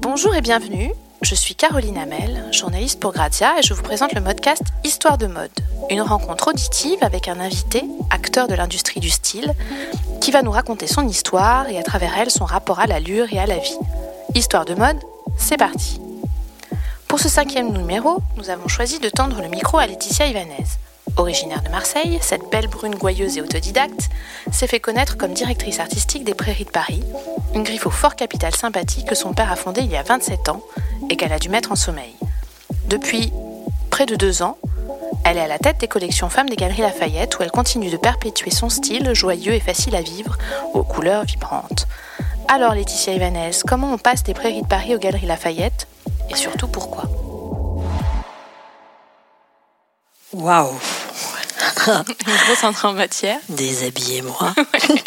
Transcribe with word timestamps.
Bonjour 0.00 0.34
et 0.34 0.40
bienvenue. 0.40 0.92
Je 1.22 1.34
suis 1.34 1.54
Caroline 1.54 1.98
Hamel, 1.98 2.44
journaliste 2.52 2.98
pour 2.98 3.12
Grazia 3.12 3.58
et 3.58 3.62
je 3.62 3.74
vous 3.74 3.82
présente 3.82 4.14
le 4.14 4.20
podcast 4.20 4.62
Histoire 4.84 5.18
de 5.18 5.26
mode, 5.26 5.50
une 5.90 6.00
rencontre 6.00 6.48
auditive 6.48 6.98
avec 7.02 7.28
un 7.28 7.38
invité, 7.38 7.84
acteur 8.10 8.48
de 8.48 8.54
l'industrie 8.54 9.00
du 9.00 9.10
style, 9.10 9.54
qui 10.20 10.30
va 10.30 10.42
nous 10.42 10.50
raconter 10.50 10.86
son 10.86 11.06
histoire 11.06 11.68
et 11.68 11.78
à 11.78 11.82
travers 11.82 12.16
elle 12.18 12.30
son 12.30 12.44
rapport 12.44 12.80
à 12.80 12.86
l'allure 12.86 13.32
et 13.32 13.38
à 13.38 13.46
la 13.46 13.58
vie. 13.58 13.78
Histoire 14.34 14.64
de 14.64 14.74
mode, 14.74 14.98
c'est 15.36 15.56
parti. 15.56 16.00
Pour 17.06 17.20
ce 17.20 17.28
cinquième 17.28 17.72
numéro, 17.72 18.18
nous 18.36 18.50
avons 18.50 18.68
choisi 18.68 18.98
de 18.98 19.08
tendre 19.08 19.40
le 19.40 19.48
micro 19.48 19.78
à 19.78 19.86
Laetitia 19.86 20.26
Ivanez. 20.26 20.64
Originaire 21.18 21.62
de 21.62 21.68
Marseille, 21.68 22.18
cette 22.22 22.48
belle 22.48 22.68
brune 22.68 22.94
gouailleuse 22.94 23.38
et 23.38 23.42
autodidacte 23.42 24.08
s'est 24.52 24.68
fait 24.68 24.78
connaître 24.78 25.16
comme 25.16 25.34
directrice 25.34 25.80
artistique 25.80 26.22
des 26.22 26.32
Prairies 26.32 26.64
de 26.64 26.70
Paris, 26.70 27.02
une 27.54 27.64
griffe 27.64 27.86
au 27.86 27.90
fort 27.90 28.14
capital 28.14 28.54
sympathique 28.54 29.08
que 29.08 29.16
son 29.16 29.32
père 29.32 29.50
a 29.50 29.56
fondée 29.56 29.80
il 29.80 29.90
y 29.90 29.96
a 29.96 30.04
27 30.04 30.48
ans 30.48 30.62
et 31.10 31.16
qu'elle 31.16 31.32
a 31.32 31.40
dû 31.40 31.48
mettre 31.48 31.72
en 31.72 31.76
sommeil. 31.76 32.14
Depuis 32.86 33.32
près 33.90 34.06
de 34.06 34.14
deux 34.14 34.42
ans, 34.42 34.58
elle 35.24 35.38
est 35.38 35.42
à 35.42 35.48
la 35.48 35.58
tête 35.58 35.78
des 35.78 35.88
collections 35.88 36.28
femmes 36.28 36.48
des 36.48 36.56
Galeries 36.56 36.82
Lafayette 36.82 37.36
où 37.38 37.42
elle 37.42 37.50
continue 37.50 37.90
de 37.90 37.96
perpétuer 37.96 38.52
son 38.52 38.68
style 38.68 39.12
joyeux 39.12 39.54
et 39.54 39.60
facile 39.60 39.96
à 39.96 40.02
vivre, 40.02 40.38
aux 40.72 40.84
couleurs 40.84 41.24
vibrantes. 41.24 41.88
Alors 42.46 42.74
Laetitia 42.74 43.14
Ivanez, 43.14 43.50
comment 43.66 43.92
on 43.92 43.98
passe 43.98 44.22
des 44.22 44.34
Prairies 44.34 44.62
de 44.62 44.68
Paris 44.68 44.94
aux 44.94 44.98
Galeries 44.98 45.26
Lafayette 45.26 45.88
et 46.30 46.36
surtout 46.36 46.68
pourquoi? 46.68 47.04
Waouh 50.32 50.78
Une 51.86 52.36
grosse 52.46 52.64
entrée 52.64 52.88
en 52.88 52.92
matière. 52.92 53.38
Déshabillez-moi. 53.48 54.54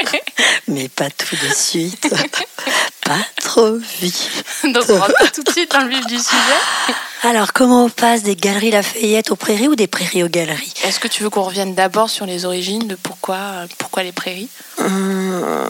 Mais 0.67 0.89
pas 0.89 1.09
tout 1.09 1.35
de 1.35 1.53
suite. 1.53 2.13
pas 3.05 3.17
trop 3.41 3.75
vite. 3.99 4.29
Donc 4.63 4.83
on 4.89 4.99
rentre 4.99 5.13
pas 5.19 5.27
tout 5.27 5.43
de 5.43 5.51
suite 5.51 5.71
dans 5.71 5.81
le 5.81 5.89
vif 5.89 6.05
du 6.07 6.17
sujet. 6.17 6.93
Alors, 7.23 7.53
comment 7.53 7.85
on 7.85 7.89
passe 7.89 8.23
des 8.23 8.35
galeries 8.35 8.71
Lafayette 8.71 9.31
aux 9.31 9.35
prairies 9.35 9.67
ou 9.67 9.75
des 9.75 9.87
prairies 9.87 10.23
aux 10.23 10.29
galeries 10.29 10.73
Est-ce 10.83 10.99
que 10.99 11.07
tu 11.07 11.21
veux 11.23 11.29
qu'on 11.29 11.43
revienne 11.43 11.75
d'abord 11.75 12.09
sur 12.09 12.25
les 12.25 12.45
origines 12.45 12.87
de 12.87 12.95
pourquoi, 12.95 13.65
pourquoi 13.77 14.03
les 14.03 14.11
prairies 14.11 14.49
Hum, 14.79 15.67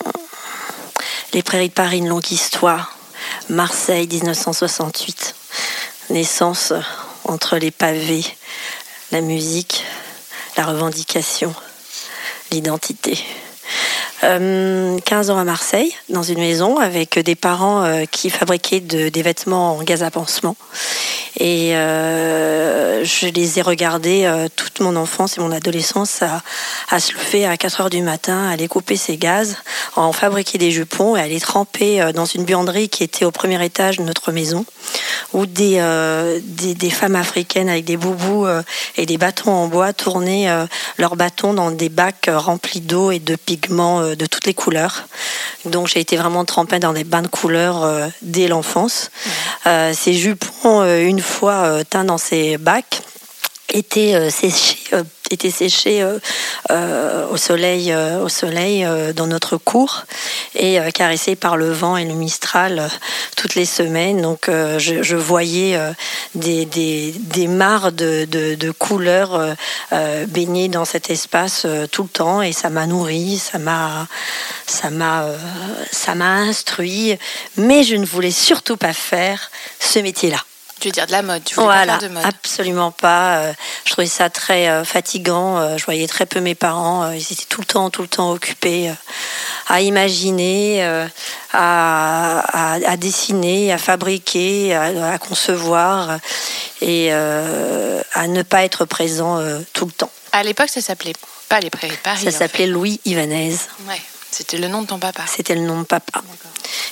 Les 1.33 1.43
prairies 1.43 1.69
de 1.69 1.73
Paris, 1.73 1.97
une 1.97 2.07
longue 2.07 2.31
histoire. 2.31 2.95
Marseille, 3.49 4.07
1968. 4.07 5.35
Naissance 6.09 6.73
entre 7.25 7.57
les 7.57 7.71
pavés, 7.71 8.25
la 9.11 9.21
musique, 9.21 9.83
la 10.57 10.65
revendication, 10.65 11.53
l'identité. 12.51 13.17
Euh, 14.23 14.99
15 15.03 15.31
ans 15.31 15.37
à 15.39 15.43
Marseille, 15.43 15.95
dans 16.09 16.21
une 16.21 16.37
maison 16.39 16.77
avec 16.77 17.17
des 17.17 17.33
parents 17.35 17.83
euh, 17.83 18.05
qui 18.05 18.29
fabriquaient 18.29 18.79
de- 18.79 19.09
des 19.09 19.21
vêtements 19.23 19.77
en 19.77 19.81
gaz 19.83 20.03
à 20.03 20.11
pansement. 20.11 20.55
Et 21.39 21.75
euh, 21.75 23.03
je 23.03 23.25
les 23.27 23.57
ai 23.57 23.61
regardés 23.63 24.25
euh, 24.25 24.47
toute 24.55 24.79
mon 24.81 24.95
enfance 24.95 25.37
et 25.37 25.41
mon 25.41 25.51
adolescence 25.51 26.21
à, 26.21 26.43
à 26.91 26.99
se 26.99 27.13
lever 27.13 27.47
à 27.47 27.57
4 27.57 27.81
heures 27.81 27.89
du 27.89 28.03
matin, 28.03 28.47
à 28.47 28.51
aller 28.51 28.67
couper 28.67 28.95
ces 28.95 29.17
gaz, 29.17 29.57
à 29.95 30.01
en 30.01 30.11
fabriquer 30.13 30.59
des 30.59 30.69
jupons 30.69 31.15
et 31.15 31.21
à 31.21 31.27
les 31.27 31.39
tremper 31.39 32.11
dans 32.13 32.25
une 32.25 32.43
buanderie 32.45 32.89
qui 32.89 33.03
était 33.03 33.25
au 33.25 33.31
premier 33.31 33.63
étage 33.65 33.97
de 33.97 34.03
notre 34.03 34.31
maison, 34.31 34.65
où 35.33 35.45
des, 35.47 35.79
femmes 36.91 37.15
africaines 37.15 37.69
avec 37.69 37.85
des 37.85 37.97
boubous 37.97 38.45
et 38.97 39.05
des 39.05 39.17
bâtons 39.17 39.51
en 39.51 39.67
bois 39.67 39.93
tournaient 39.93 40.47
leurs 40.97 41.15
bâtons 41.15 41.53
dans 41.53 41.71
des 41.71 41.89
bacs 41.89 42.29
remplis 42.31 42.81
d'eau 42.81 43.11
et 43.11 43.19
de 43.19 43.35
pigments 43.61 44.01
euh, 44.01 44.15
de 44.15 44.25
toutes 44.25 44.45
les 44.45 44.53
couleurs. 44.53 45.07
Donc 45.65 45.87
j'ai 45.87 45.99
été 45.99 46.17
vraiment 46.17 46.43
trempée 46.45 46.79
dans 46.79 46.93
des 46.93 47.03
bains 47.03 47.21
de 47.21 47.27
couleurs 47.27 47.83
euh, 47.83 48.07
dès 48.21 48.47
l'enfance. 48.47 49.11
Euh, 49.67 49.93
ces 49.93 50.13
jupons, 50.13 50.83
une 50.83 51.21
fois 51.21 51.83
teints 51.85 52.03
dans 52.03 52.17
ces 52.17 52.57
bacs, 52.57 53.01
étaient 53.69 54.29
séchés, 54.29 54.79
étaient 55.33 55.51
séchés 55.51 56.01
euh, 56.01 56.19
euh, 56.71 57.27
au 57.29 57.37
soleil, 57.37 57.91
euh, 57.91 58.23
au 58.23 58.29
soleil 58.29 58.85
dans 59.15 59.27
notre 59.27 59.57
cour 59.57 60.05
et 60.55 60.79
caressés 60.93 61.35
par 61.35 61.57
le 61.57 61.71
vent 61.71 61.97
et 61.97 62.05
le 62.05 62.13
mistral 62.13 62.89
toutes 63.35 63.55
les 63.55 63.65
semaines. 63.65 64.21
Donc 64.21 64.49
je, 64.49 65.15
voyais 65.15 65.77
des, 66.35 66.65
des, 66.65 67.13
des 67.17 67.47
mares 67.47 67.91
de, 67.91 68.25
de, 68.25 68.55
de 68.55 68.71
couleurs 68.71 69.55
baignées 70.27 70.67
dans 70.67 70.85
cet 70.85 71.09
espace 71.09 71.65
tout 71.91 72.03
le 72.03 72.09
temps 72.09 72.41
et 72.41 72.53
ça 72.53 72.69
m'a 72.69 72.87
nourri, 72.87 73.37
ça 73.37 73.57
m'a 73.59 74.07
ça 74.65 74.89
m'a 74.89 75.25
ça 75.91 76.15
m'a 76.15 76.35
instruit, 76.37 77.17
mais 77.57 77.83
je 77.83 77.95
ne 77.95 78.05
voulais 78.05 78.31
surtout 78.31 78.77
pas 78.77 78.93
faire 78.93 79.51
ce 79.79 79.99
métier-là. 79.99 80.43
Tu 80.81 80.87
veux 80.87 80.91
dire 80.91 81.05
de 81.07 81.11
la 81.11 81.21
mode, 81.21 81.43
tu 81.43 81.55
voulais 81.55 81.65
Voilà, 81.67 81.93
pas 81.93 81.99
faire 81.99 82.09
de 82.09 82.13
mode. 82.15 82.25
absolument 82.25 82.91
pas. 82.91 83.37
Euh, 83.37 83.53
Je 83.85 83.91
trouvais 83.91 84.07
ça 84.07 84.29
très 84.29 84.67
euh, 84.67 84.83
fatigant. 84.83 85.57
Euh, 85.59 85.77
Je 85.77 85.85
voyais 85.85 86.07
très 86.07 86.25
peu 86.25 86.39
mes 86.41 86.55
parents. 86.55 87.11
Ils 87.11 87.21
étaient 87.21 87.45
tout 87.47 87.61
le 87.61 87.65
temps, 87.67 87.89
tout 87.91 88.01
le 88.01 88.07
temps 88.07 88.31
occupés 88.31 88.91
à 89.69 89.81
imaginer, 89.81 90.83
à, 90.83 92.39
à- 92.39 92.73
à 92.73 92.97
dessiner, 92.97 93.71
à 93.71 93.77
fabriquer, 93.77 94.73
à, 94.75 95.11
à 95.13 95.17
concevoir 95.19 96.17
et 96.81 97.11
à 97.11 98.27
ne 98.27 98.41
pas 98.41 98.63
être 98.63 98.85
présent 98.85 99.39
tout 99.73 99.85
le 99.85 99.91
temps. 99.91 100.11
À 100.31 100.43
l'époque, 100.43 100.69
ça 100.69 100.81
s'appelait 100.81 101.13
pas 101.47 101.59
les 101.59 101.69
Prairies 101.69 101.91
de 101.95 102.01
Paris. 102.01 102.23
Ça 102.23 102.29
en 102.29 102.39
s'appelait 102.39 102.67
Louis 102.67 102.99
Ivanez. 103.05 103.55
Ouais, 103.87 104.01
c'était 104.31 104.57
le 104.57 104.67
nom 104.67 104.81
de 104.81 104.87
ton 104.87 104.99
papa. 104.99 105.23
C'était 105.27 105.55
le 105.55 105.61
nom 105.61 105.79
de 105.81 105.85
papa. 105.85 106.21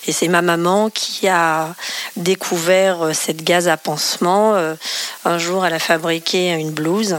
Et 0.07 0.11
c'est 0.11 0.27
ma 0.27 0.41
maman 0.41 0.89
qui 0.89 1.27
a 1.27 1.73
découvert 2.17 3.01
euh, 3.07 3.13
cette 3.13 3.43
gaz 3.43 3.67
à 3.67 3.77
pansement. 3.77 4.55
Euh, 4.55 4.75
Un 5.25 5.37
jour, 5.37 5.65
elle 5.65 5.73
a 5.73 5.79
fabriqué 5.79 6.49
une 6.51 6.71
blouse. 6.71 7.17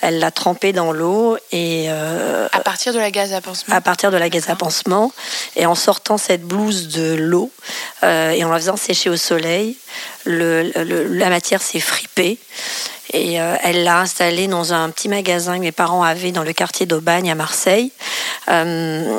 Elle 0.00 0.18
l'a 0.18 0.30
trempée 0.30 0.72
dans 0.72 0.92
l'eau 0.92 1.36
et 1.52 1.86
euh, 1.88 2.48
À 2.52 2.60
partir 2.60 2.92
de 2.92 2.98
la 2.98 3.10
gaz 3.10 3.32
à 3.32 3.40
pansement. 3.40 3.74
à 3.74 3.80
partir 3.80 4.10
de 4.10 4.16
la 4.16 4.28
gaz 4.28 4.50
à 4.50 4.56
pansement. 4.56 5.12
Et 5.56 5.66
en 5.66 5.74
sortant 5.74 6.18
cette 6.18 6.42
blouse 6.42 6.88
de 6.88 7.14
l'eau 7.14 7.50
euh, 8.02 8.30
et 8.30 8.44
en 8.44 8.50
la 8.50 8.58
faisant 8.58 8.76
sécher 8.76 9.08
au 9.10 9.16
soleil, 9.16 9.76
le- 10.24 10.70
le- 10.84 11.04
la 11.08 11.28
matière 11.28 11.62
s'est 11.62 11.80
fripée. 11.80 12.38
Et 13.14 13.40
euh, 13.40 13.56
elle 13.62 13.84
l'a 13.84 13.98
installée 14.00 14.46
dans 14.46 14.72
un 14.72 14.88
petit 14.90 15.08
magasin 15.08 15.56
que 15.56 15.60
mes 15.60 15.72
parents 15.72 16.02
avaient 16.02 16.32
dans 16.32 16.44
le 16.44 16.52
quartier 16.54 16.86
d'Aubagne 16.86 17.30
à 17.30 17.34
Marseille, 17.34 17.92
euh, 18.48 19.18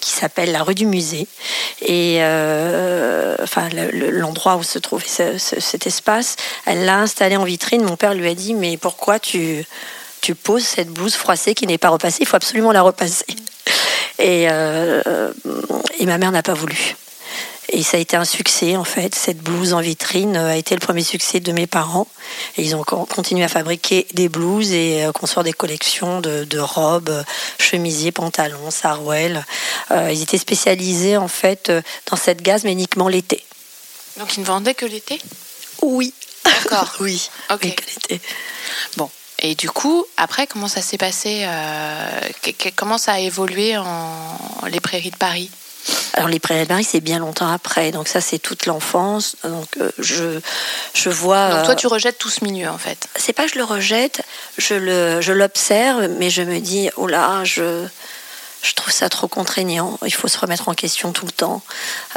qui 0.00 0.10
s'appelle 0.10 0.52
la 0.52 0.62
rue 0.62 0.74
du 0.74 0.86
Musée. 0.86 1.26
Et 1.82 2.18
euh, 2.20 3.36
enfin, 3.42 3.68
le- 3.68 3.90
le- 3.90 4.10
l'endroit 4.10 4.56
où 4.56 4.62
se 4.62 4.78
trouvait 4.78 5.04
ce- 5.06 5.36
ce- 5.38 5.60
cet 5.60 5.86
espace, 5.86 6.36
elle 6.64 6.84
l'a 6.86 6.98
installé 6.98 7.36
en 7.36 7.44
vitrine. 7.44 7.82
Mon 7.82 7.96
père 7.96 8.14
lui 8.14 8.28
a 8.28 8.34
dit 8.34 8.54
Mais 8.54 8.78
pourquoi 8.78 9.18
tu, 9.18 9.64
tu 10.22 10.34
poses 10.34 10.64
cette 10.64 10.88
blouse 10.88 11.14
froissée 11.14 11.54
qui 11.54 11.66
n'est 11.66 11.78
pas 11.78 11.90
repassée? 11.90 12.18
Il 12.22 12.26
faut 12.26 12.36
absolument 12.36 12.72
la 12.72 12.82
repasser. 12.82 13.26
Et, 14.18 14.44
et 14.44 16.06
ma 16.06 16.16
mère 16.16 16.32
n'a 16.32 16.42
pas 16.42 16.54
voulu. 16.54 16.96
Et 17.70 17.82
ça 17.82 17.96
a 17.96 18.00
été 18.00 18.16
un 18.16 18.24
succès 18.24 18.76
en 18.76 18.84
fait. 18.84 19.14
Cette 19.14 19.38
blouse 19.38 19.74
en 19.74 19.80
vitrine 19.80 20.36
euh, 20.36 20.50
a 20.52 20.56
été 20.56 20.74
le 20.74 20.80
premier 20.80 21.02
succès 21.02 21.40
de 21.40 21.52
mes 21.52 21.66
parents. 21.66 22.06
Et 22.56 22.62
ils 22.62 22.76
ont 22.76 22.84
con- 22.84 23.04
continué 23.06 23.44
à 23.44 23.48
fabriquer 23.48 24.06
des 24.14 24.28
blouses 24.28 24.70
et 24.72 25.04
euh, 25.04 25.12
construire 25.12 25.42
des 25.44 25.52
collections 25.52 26.20
de, 26.20 26.44
de 26.44 26.58
robes, 26.58 27.08
euh, 27.08 27.22
chemisiers, 27.58 28.12
pantalons, 28.12 28.70
sarouels. 28.70 29.44
Euh, 29.90 30.10
ils 30.12 30.22
étaient 30.22 30.38
spécialisés 30.38 31.16
en 31.16 31.28
fait 31.28 31.72
dans 32.10 32.16
cette 32.16 32.40
gaze, 32.42 32.62
mais 32.64 32.72
uniquement 32.72 33.08
l'été. 33.08 33.42
Donc 34.18 34.36
ils 34.36 34.40
ne 34.40 34.46
vendaient 34.46 34.74
que 34.74 34.86
l'été? 34.86 35.20
Oui. 35.82 36.14
D'accord. 36.44 36.94
Oui. 37.00 37.28
Ok. 37.50 37.60
Que 37.60 37.66
l'été. 37.66 38.20
Bon. 38.96 39.10
Et 39.40 39.54
du 39.54 39.68
coup, 39.68 40.06
après, 40.16 40.46
comment 40.46 40.68
ça 40.68 40.80
s'est 40.80 40.96
passé 40.96 41.42
euh, 41.44 42.20
Comment 42.76 42.96
ça 42.96 43.14
a 43.14 43.18
évolué 43.18 43.76
en 43.76 44.38
les 44.68 44.80
Prairies 44.80 45.10
de 45.10 45.16
Paris? 45.16 45.50
Alors 46.14 46.28
les 46.28 46.38
prairies 46.38 46.62
de 46.62 46.68
Paris, 46.68 46.84
c'est 46.84 47.00
bien 47.00 47.18
longtemps 47.18 47.50
après. 47.50 47.92
Donc 47.92 48.08
ça, 48.08 48.20
c'est 48.20 48.38
toute 48.38 48.66
l'enfance. 48.66 49.36
Donc 49.44 49.68
euh, 49.80 49.90
je, 49.98 50.40
je 50.94 51.10
vois. 51.10 51.50
Donc 51.50 51.58
euh, 51.60 51.64
toi, 51.66 51.74
tu 51.74 51.86
rejettes 51.86 52.18
tout 52.18 52.30
ce 52.30 52.44
milieu, 52.44 52.68
en 52.68 52.78
fait. 52.78 53.08
c'est 53.16 53.32
pas 53.32 53.44
que 53.44 53.52
je 53.52 53.58
le 53.58 53.64
rejette, 53.64 54.22
je 54.58 54.74
le, 54.74 55.20
je 55.20 55.32
l'observe, 55.32 56.08
mais 56.18 56.30
je 56.30 56.42
me 56.42 56.58
dis, 56.60 56.90
oh 56.96 57.06
là, 57.06 57.44
je, 57.44 57.86
je 58.62 58.72
trouve 58.74 58.92
ça 58.92 59.08
trop 59.08 59.28
contraignant. 59.28 59.98
Il 60.04 60.14
faut 60.14 60.28
se 60.28 60.38
remettre 60.38 60.68
en 60.68 60.74
question 60.74 61.12
tout 61.12 61.26
le 61.26 61.32
temps. 61.32 61.62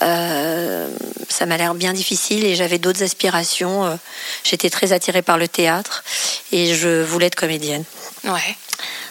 Euh, 0.02 0.88
ça 1.28 1.46
m'a 1.46 1.58
l'air 1.58 1.76
bien 1.76 1.94
difficile 1.94 2.46
et 2.46 2.56
j'avais 2.56 2.80
d'autres 2.80 3.04
aspirations. 3.04 3.86
Euh, 3.86 3.96
J'étais 4.44 4.70
très 4.70 4.94
attirée 4.94 5.22
par 5.22 5.38
le 5.38 5.48
théâtre 5.48 6.04
et 6.52 6.74
je 6.74 7.04
voulais 7.04 7.28
être 7.28 7.36
comédienne. 7.36 7.84
Ouais. 8.24 8.56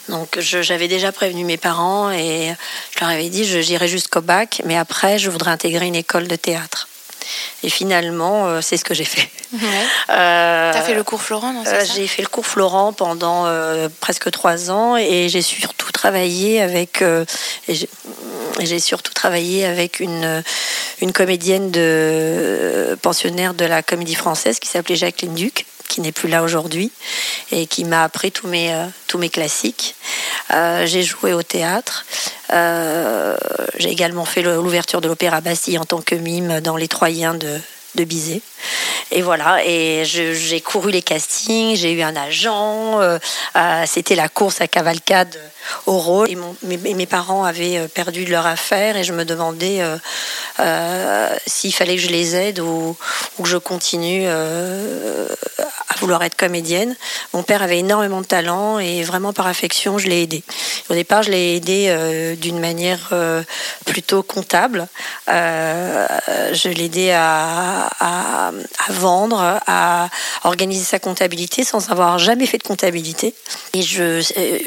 Donc 0.09 0.39
j'avais 0.41 0.89
déjà 0.89 1.13
prévenu 1.13 1.45
mes 1.45 1.57
parents 1.57 2.11
et 2.11 2.55
je 2.95 3.01
leur 3.01 3.11
avais 3.11 3.29
dit 3.29 3.45
j'irai 3.45 3.89
jusqu'au 3.89 4.21
bac, 4.21 4.63
mais 4.65 4.77
après 4.77 5.19
je 5.19 5.31
voudrais 5.31 5.51
intégrer 5.51 5.87
une 5.87 5.95
école 5.97 6.29
de 6.29 6.37
théâtre. 6.37 6.89
Et 7.63 7.69
finalement, 7.69 8.47
euh, 8.47 8.61
c'est 8.63 8.79
ce 8.79 8.85
que 8.85 8.95
j'ai 8.95 9.05
fait. 9.05 9.29
Ouais. 9.53 9.61
Euh, 10.11 10.73
T'as 10.73 10.81
fait 10.83 10.95
le 10.95 11.03
cours 11.05 11.21
Florent, 11.21 11.53
non 11.53 11.65
euh, 11.67 11.85
j'ai 11.95 12.07
fait 12.07 12.23
le 12.23 12.29
cours 12.29 12.47
Florent 12.47 12.95
pendant 12.95 13.45
euh, 13.47 13.89
presque 14.01 14.31
trois 14.31 14.71
ans 14.71 14.97
et 14.97 15.29
j'ai 15.29 15.43
surtout 15.43 15.93
travaillé 15.93 16.63
avec, 16.63 17.03
et 17.03 17.75
j'ai- 17.75 17.89
j'ai 18.61 18.79
surtout 18.81 19.13
travaillé 19.13 19.67
avec 19.67 20.01
une, 20.01 20.43
une 21.03 21.13
comédienne 21.13 21.71
de 21.71 22.99
pensionnaire 23.03 23.53
de 23.53 23.67
la 23.67 23.83
comédie 23.83 24.15
française 24.15 24.59
qui 24.61 24.69
s'appelait 24.69 24.97
Jacqueline 24.97 25.35
Duc 25.35 25.67
qui 25.89 26.01
n'est 26.01 26.13
plus 26.13 26.29
là 26.29 26.43
aujourd'hui 26.43 26.93
et 27.51 27.67
qui 27.67 27.85
m'a 27.85 28.05
appris 28.05 28.31
tous 28.31 28.47
mes, 28.47 28.73
euh, 28.73 28.85
tous 29.07 29.19
mes 29.19 29.31
classiques. 29.31 29.97
Euh, 30.53 30.87
j'ai 30.87 31.03
joué 31.03 31.33
au 31.33 31.43
théâtre. 31.43 32.05
Euh, 32.53 33.37
j'ai 33.79 33.91
également 33.91 34.25
fait 34.25 34.43
l'ouverture 34.43 35.01
de 35.01 35.09
l'Opéra 35.09 35.41
Bastille 35.41 35.79
en 35.79 35.85
tant 35.85 36.01
que 36.01 36.15
mime 36.15 36.61
dans 36.61 36.77
Les 36.77 36.89
Troyens 36.89 37.35
de, 37.35 37.59
de 37.95 38.05
Bizet. 38.05 38.43
Et 39.11 39.23
voilà, 39.23 39.65
et 39.65 40.05
j'ai 40.05 40.61
couru 40.61 40.91
les 40.91 41.01
castings, 41.01 41.77
j'ai 41.77 41.93
eu 41.93 42.03
un 42.03 42.15
agent, 42.15 43.01
c'était 43.87 44.15
la 44.15 44.29
course 44.29 44.61
à 44.61 44.69
cavalcade 44.69 45.41
au 45.87 45.97
rôle. 45.97 46.29
Et 46.31 46.37
mes, 46.95 47.07
parents 47.07 47.45
avaient 47.45 47.89
perdu 47.89 48.27
leur 48.27 48.47
affaire 48.47 48.99
et 48.99 49.05
je 49.05 49.15
me 49.15 49.25
demandais 49.25 49.83
s'il 51.47 51.73
fallait 51.73 51.97
que 51.97 52.03
je 52.03 52.09
les 52.09 52.37
aide 52.37 52.61
ou, 52.61 52.95
que 53.43 53.49
je 53.49 53.57
continue 53.57 54.27
vouloir 55.99 56.23
être 56.23 56.37
comédienne. 56.37 56.95
Mon 57.33 57.43
père 57.43 57.63
avait 57.63 57.81
énormément 57.81 58.21
de 58.21 58.27
talent 58.27 58.79
et 58.79 59.03
vraiment 59.03 59.33
par 59.33 59.47
affection, 59.47 59.99
je 59.99 60.09
l'ai 60.09 60.23
aidé. 60.23 60.45
Au 60.91 60.95
départ, 60.95 61.23
je 61.23 61.31
l'ai 61.31 61.57
aidé 61.57 62.37
d'une 62.41 62.61
manière 62.61 63.13
plutôt 63.85 64.23
comptable. 64.23 64.87
je 65.27 66.69
l'ai 66.69 66.85
aidé 66.85 67.11
à, 67.11 67.91
à, 68.01 68.53
vendre, 68.91 69.61
à 69.67 70.09
organiser 70.45 70.85
sa 70.85 70.99
comptabilité 70.99 71.65
sans 71.65 71.91
avoir 71.91 72.19
jamais 72.19 72.47
fait 72.47 72.59
de 72.59 72.63
comptabilité. 72.63 73.35
Et 73.75 73.83
je, 73.83 74.23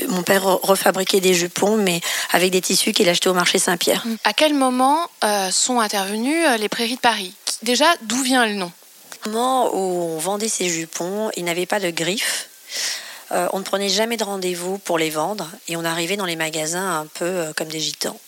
mon 0.10 0.24
père 0.24 0.44
refait 0.44 0.82
fabriquer 0.82 1.22
des 1.22 1.34
jupons, 1.34 1.78
mais 1.78 2.02
avec 2.32 2.52
des 2.52 2.62
tissus 2.62 2.92
qu'il 2.92 3.08
achetait 3.08 3.30
au 3.30 3.34
marché 3.34 3.60
Saint-Pierre. 3.60 4.04
À 4.24 4.34
quel 4.34 4.54
moment 4.54 5.00
euh, 5.24 5.50
sont 5.52 5.80
intervenues 5.80 6.46
euh, 6.46 6.58
les 6.58 6.70
prairies 6.70 6.96
de 6.96 7.00
Paris? 7.00 7.34
Déjà, 7.64 7.86
d'où 8.02 8.22
vient 8.22 8.46
le 8.46 8.56
nom? 8.56 8.72
Moment 9.30 9.74
où 9.74 10.16
on 10.16 10.18
vendait 10.18 10.50
ces 10.50 10.70
jupons, 10.70 11.32
il 11.36 11.46
n'avait 11.46 11.66
pas 11.66 11.80
de 11.80 11.90
griffes. 11.90 12.50
Euh, 13.32 13.48
on 13.54 13.60
ne 13.60 13.64
prenait 13.64 13.90
jamais 13.90 14.18
de 14.18 14.24
rendez-vous 14.24 14.78
pour 14.80 14.98
les 14.98 15.10
vendre 15.10 15.50
et 15.68 15.78
on 15.78 15.86
arrivait 15.86 16.18
dans 16.18 16.26
les 16.26 16.36
magasins 16.36 17.00
un 17.02 17.06
peu 17.06 17.54
comme 17.56 17.70
des 17.70 17.80
gitans. 17.80 18.20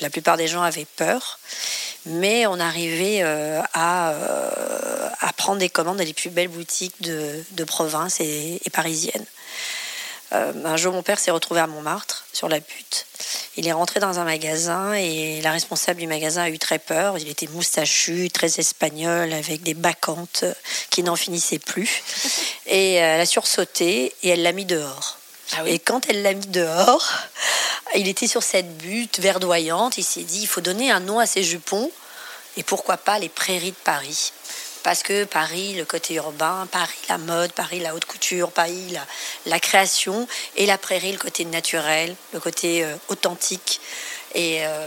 La 0.00 0.10
plupart 0.10 0.36
des 0.36 0.48
gens 0.48 0.62
avaient 0.62 0.86
peur, 0.96 1.38
mais 2.06 2.46
on 2.46 2.58
arrivait 2.58 3.22
à, 3.22 4.14
à, 5.20 5.32
prendre 5.34 5.58
des 5.58 5.68
commandes 5.68 5.98
dans 5.98 6.04
les 6.04 6.14
plus 6.14 6.30
belles 6.30 6.48
boutiques 6.48 7.02
de, 7.02 7.64
province 7.64 8.18
et, 8.20 8.60
et 8.64 8.70
parisiennes. 8.70 9.26
Euh, 10.32 10.52
un 10.64 10.76
jour, 10.76 10.92
mon 10.92 11.02
père 11.02 11.18
s'est 11.18 11.30
retrouvé 11.30 11.60
à 11.60 11.66
Montmartre, 11.66 12.24
sur 12.32 12.48
la 12.48 12.60
butte. 12.60 13.06
Il 13.60 13.68
est 13.68 13.72
rentré 13.72 14.00
dans 14.00 14.18
un 14.18 14.24
magasin 14.24 14.94
et 14.94 15.42
la 15.42 15.52
responsable 15.52 16.00
du 16.00 16.06
magasin 16.06 16.44
a 16.44 16.48
eu 16.48 16.58
très 16.58 16.78
peur. 16.78 17.18
Il 17.18 17.28
était 17.28 17.46
moustachu, 17.48 18.30
très 18.30 18.58
espagnol, 18.58 19.34
avec 19.34 19.62
des 19.62 19.74
bacchantes 19.74 20.46
qui 20.88 21.02
n'en 21.02 21.14
finissaient 21.14 21.58
plus. 21.58 22.02
Et 22.66 22.94
elle 22.94 23.20
a 23.20 23.26
sursauté 23.26 24.14
et 24.22 24.30
elle 24.30 24.42
l'a 24.42 24.52
mis 24.52 24.64
dehors. 24.64 25.18
Ah 25.52 25.62
et 25.66 25.78
quand 25.78 26.08
elle 26.08 26.22
l'a 26.22 26.32
mis 26.32 26.46
dehors, 26.46 27.12
il 27.96 28.08
était 28.08 28.28
sur 28.28 28.42
cette 28.42 28.78
butte 28.78 29.18
verdoyante. 29.18 29.98
Il 29.98 30.04
s'est 30.04 30.22
dit 30.22 30.40
il 30.40 30.46
faut 30.46 30.62
donner 30.62 30.90
un 30.90 31.00
nom 31.00 31.18
à 31.18 31.26
ces 31.26 31.42
jupons. 31.42 31.90
Et 32.56 32.62
pourquoi 32.62 32.96
pas 32.96 33.18
les 33.18 33.28
prairies 33.28 33.72
de 33.72 33.84
Paris 33.84 34.32
parce 34.82 35.02
que 35.02 35.24
Paris, 35.24 35.74
le 35.74 35.84
côté 35.84 36.14
urbain, 36.14 36.66
Paris, 36.70 36.98
la 37.08 37.18
mode, 37.18 37.52
Paris, 37.52 37.80
la 37.80 37.94
haute 37.94 38.04
couture, 38.04 38.50
Paris, 38.50 38.96
la, 39.46 39.60
création, 39.60 40.26
et 40.56 40.66
la 40.66 40.78
prairie, 40.78 41.12
le 41.12 41.18
côté 41.18 41.44
naturel, 41.44 42.14
le 42.32 42.40
côté 42.40 42.84
euh, 42.84 42.94
authentique, 43.08 43.80
et 44.34 44.64
euh, 44.64 44.86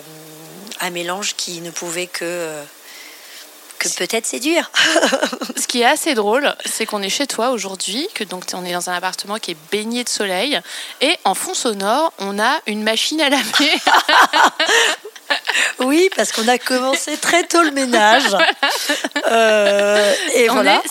un 0.82 0.90
mélange 0.90 1.36
qui 1.36 1.62
ne 1.62 1.72
pouvait 1.72 2.08
que... 2.08 2.64
Que 3.84 3.98
peut-être 3.98 4.26
séduire. 4.26 4.72
Ce 5.58 5.68
qui 5.68 5.82
est 5.82 5.86
assez 5.86 6.14
drôle, 6.14 6.56
c'est 6.66 6.86
qu'on 6.86 7.02
est 7.02 7.10
chez 7.10 7.28
toi 7.28 7.52
aujourd'hui, 7.52 8.08
que 8.14 8.24
donc 8.24 8.46
on 8.54 8.66
est 8.66 8.74
dans 8.74 8.90
un 8.90 8.94
appartement 8.94 9.38
qui 9.38 9.52
est 9.52 9.58
baigné 9.72 10.04
de 10.04 10.10
soleil, 10.10 10.60
et 11.02 11.18
en 11.24 11.34
fond 11.34 11.54
sonore, 11.54 12.14
on 12.20 12.40
a 12.40 12.60
une 12.68 12.84
machine 12.84 13.22
à 13.22 13.30
laver. 13.30 13.72
Oui, 15.80 16.10
parce 16.16 16.32
qu'on 16.32 16.48
a 16.48 16.58
commencé 16.58 17.18
très 17.18 17.44
tôt 17.44 17.62
le 17.62 17.72
ménage. 17.72 18.24
Euh, 19.32 20.14
et 20.36 20.48
voilà. 20.50 20.82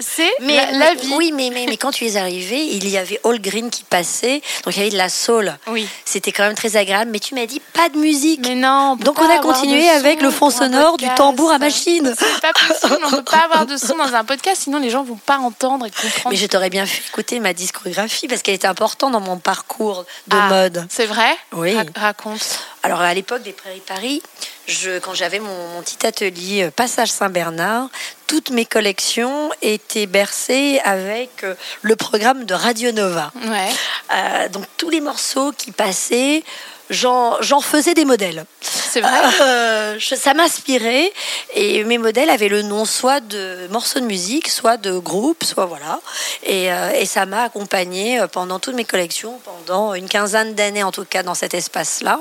C'est 0.00 0.30
la, 0.40 0.94
vie. 0.94 1.12
Oui, 1.14 1.32
mais, 1.32 1.50
mais, 1.52 1.66
mais, 1.68 1.76
quand 1.76 1.92
tu 1.92 2.06
es 2.06 2.16
arrivé, 2.16 2.66
il 2.66 2.88
y 2.88 2.96
avait 2.96 3.20
All 3.24 3.40
Green 3.40 3.70
qui 3.70 3.84
passait. 3.84 4.42
Donc 4.64 4.74
il 4.74 4.78
y 4.78 4.82
avait 4.82 4.90
de 4.90 4.96
la 4.96 5.08
soul. 5.08 5.54
Oui. 5.68 5.86
C'était 6.04 6.32
quand 6.32 6.44
même 6.44 6.54
très 6.54 6.76
agréable. 6.76 7.10
Mais 7.12 7.20
tu 7.20 7.34
m'as 7.34 7.46
dit 7.46 7.60
pas 7.72 7.88
de 7.88 7.98
musique. 7.98 8.40
Mais 8.42 8.54
non. 8.54 8.96
Donc 8.96 9.20
on 9.20 9.28
a 9.28 9.38
continué 9.38 9.88
avec 9.90 10.22
le 10.22 10.30
fond 10.30 10.50
sonore 10.50 10.96
du 10.96 11.06
tambour 11.14 11.52
à 11.52 11.58
machine. 11.58 12.01
C'est 12.04 12.40
pas 12.40 12.52
possible. 12.52 12.98
On 13.04 13.10
ne 13.10 13.16
peut 13.16 13.24
pas 13.24 13.44
avoir 13.44 13.66
de 13.66 13.76
son 13.76 13.96
dans 13.96 14.14
un 14.14 14.24
podcast, 14.24 14.62
sinon 14.62 14.78
les 14.78 14.90
gens 14.90 15.02
vont 15.02 15.16
pas 15.16 15.38
entendre 15.38 15.86
et 15.86 15.90
comprendre. 15.90 16.30
Mais 16.30 16.36
je 16.36 16.46
t'aurais 16.46 16.70
bien 16.70 16.86
fait 16.86 17.02
écouter 17.08 17.40
ma 17.40 17.52
discographie 17.52 18.28
parce 18.28 18.42
qu'elle 18.42 18.54
était 18.54 18.66
importante 18.66 19.12
dans 19.12 19.20
mon 19.20 19.38
parcours 19.38 20.04
de 20.28 20.36
ah, 20.36 20.48
mode. 20.48 20.86
C'est 20.88 21.06
vrai? 21.06 21.36
Oui. 21.52 21.76
raconte. 21.96 22.60
Alors 22.82 23.00
à 23.00 23.14
l'époque 23.14 23.42
des 23.42 23.52
Prairies 23.52 23.82
Paris, 23.86 24.22
je, 24.66 24.98
quand 24.98 25.14
j'avais 25.14 25.40
mon, 25.40 25.82
petit 25.82 26.06
atelier 26.06 26.64
euh, 26.64 26.70
Passage 26.70 27.10
Saint-Bernard, 27.10 27.88
toutes 28.26 28.50
mes 28.50 28.64
collections 28.64 29.50
étaient 29.60 30.06
bercées 30.06 30.80
avec 30.84 31.44
euh, 31.44 31.54
le 31.82 31.96
programme 31.96 32.44
de 32.44 32.54
Radio 32.54 32.92
Nova. 32.92 33.32
Ouais. 33.44 33.68
Euh, 34.14 34.48
donc 34.48 34.64
tous 34.76 34.90
les 34.90 35.00
morceaux 35.00 35.52
qui 35.52 35.72
passaient, 35.72 36.44
j'en 36.90 37.60
faisais 37.60 37.94
des 37.94 38.04
modèles. 38.04 38.44
C'est 38.92 39.00
vrai? 39.00 39.10
Euh, 39.40 39.98
ça 40.00 40.34
m'inspirait 40.34 41.10
et 41.54 41.82
mes 41.84 41.96
modèles 41.96 42.28
avaient 42.28 42.48
le 42.48 42.60
nom 42.60 42.84
soit 42.84 43.20
de 43.20 43.66
morceaux 43.70 44.00
de 44.00 44.04
musique, 44.04 44.48
soit 44.48 44.76
de 44.76 44.98
groupe, 44.98 45.44
soit 45.44 45.64
voilà. 45.64 46.00
Et, 46.44 46.70
euh, 46.70 46.90
et 46.90 47.06
ça 47.06 47.24
m'a 47.24 47.44
accompagné 47.44 48.20
euh, 48.20 48.26
pendant 48.26 48.58
toutes 48.58 48.74
mes 48.74 48.84
collections, 48.84 49.40
pendant 49.44 49.94
une 49.94 50.08
quinzaine 50.08 50.54
d'années 50.54 50.82
en 50.82 50.92
tout 50.92 51.06
cas 51.06 51.22
dans 51.22 51.34
cet 51.34 51.54
espace-là. 51.54 52.20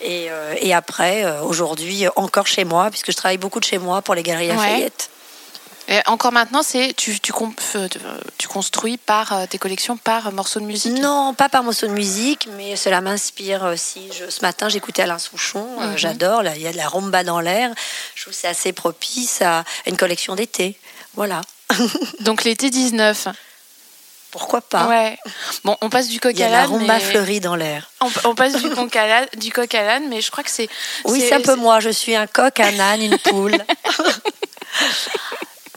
Et, 0.00 0.28
et, 0.60 0.74
après, 0.74 1.24
aujourd'hui, 1.42 2.06
encore 2.16 2.46
chez 2.46 2.64
moi, 2.64 2.90
puisque 2.90 3.12
je 3.12 3.16
travaille 3.16 3.38
beaucoup 3.38 3.60
de 3.60 3.64
chez 3.64 3.78
moi 3.78 4.02
pour 4.02 4.14
les 4.14 4.22
Galeries 4.22 4.48
Lafayette 4.48 5.10
encore 6.06 6.30
maintenant, 6.30 6.62
c'est 6.62 6.94
tu, 6.96 7.18
tu, 7.18 7.32
euh, 7.74 7.88
tu, 8.38 8.46
construis 8.46 8.96
par 8.96 9.32
euh, 9.32 9.46
tes 9.46 9.58
collections 9.58 9.96
par 9.96 10.30
morceaux 10.30 10.60
de 10.60 10.64
musique 10.64 10.92
Non, 10.92 11.34
pas 11.34 11.48
par 11.48 11.64
morceaux 11.64 11.88
de 11.88 11.92
musique, 11.92 12.48
mais 12.56 12.76
cela 12.76 13.00
m'inspire 13.00 13.64
aussi. 13.64 14.08
ce 14.12 14.40
matin, 14.42 14.68
j'écoutais 14.68 15.02
Alain 15.02 15.18
Souchon, 15.18 15.66
euh, 15.80 15.86
mhm. 15.88 15.98
j'adore. 15.98 16.42
Il 16.54 16.62
y 16.62 16.68
a 16.68 16.72
de 16.72 16.76
la 16.76 16.88
rumba 16.88 17.24
dans 17.24 17.40
l'air. 17.40 17.72
Je 18.14 18.22
trouve 18.22 18.32
que 18.32 18.38
c'est 18.38 18.48
assez 18.48 18.72
propice 18.72 19.42
à 19.42 19.64
une 19.86 19.96
collection 19.96 20.36
d'été. 20.36 20.78
Voilà. 21.14 21.40
Donc 22.20 22.44
l'été 22.44 22.70
19 22.70 23.28
pourquoi 24.30 24.60
pas? 24.60 24.86
Ouais. 24.86 25.18
Bon, 25.64 25.76
on 25.80 25.90
passe 25.90 26.06
du 26.06 26.20
coq 26.20 26.38
à 26.40 26.48
l'âne. 26.48 26.52
La 26.52 26.66
rumba 26.66 27.00
fleurie 27.00 27.40
dans 27.40 27.56
l'air. 27.56 27.90
On, 28.24 28.36
passe 28.36 28.54
du 28.62 28.70
coq 28.70 28.94
à 28.94 29.06
l'âne, 29.08 29.26
du 29.36 29.50
coq 29.50 29.74
à 29.74 29.82
l'âne, 29.82 30.08
mais 30.08 30.20
je 30.20 30.30
crois 30.30 30.44
que 30.44 30.52
c'est. 30.52 30.68
Oui, 31.04 31.20
c'est 31.20 31.34
un 31.34 31.40
peu 31.40 31.56
moi. 31.56 31.80
Je 31.80 31.90
suis 31.90 32.14
un 32.14 32.28
coq, 32.28 32.60
un 32.60 32.78
âne, 32.78 33.02
une 33.02 33.18
poule. 33.18 33.58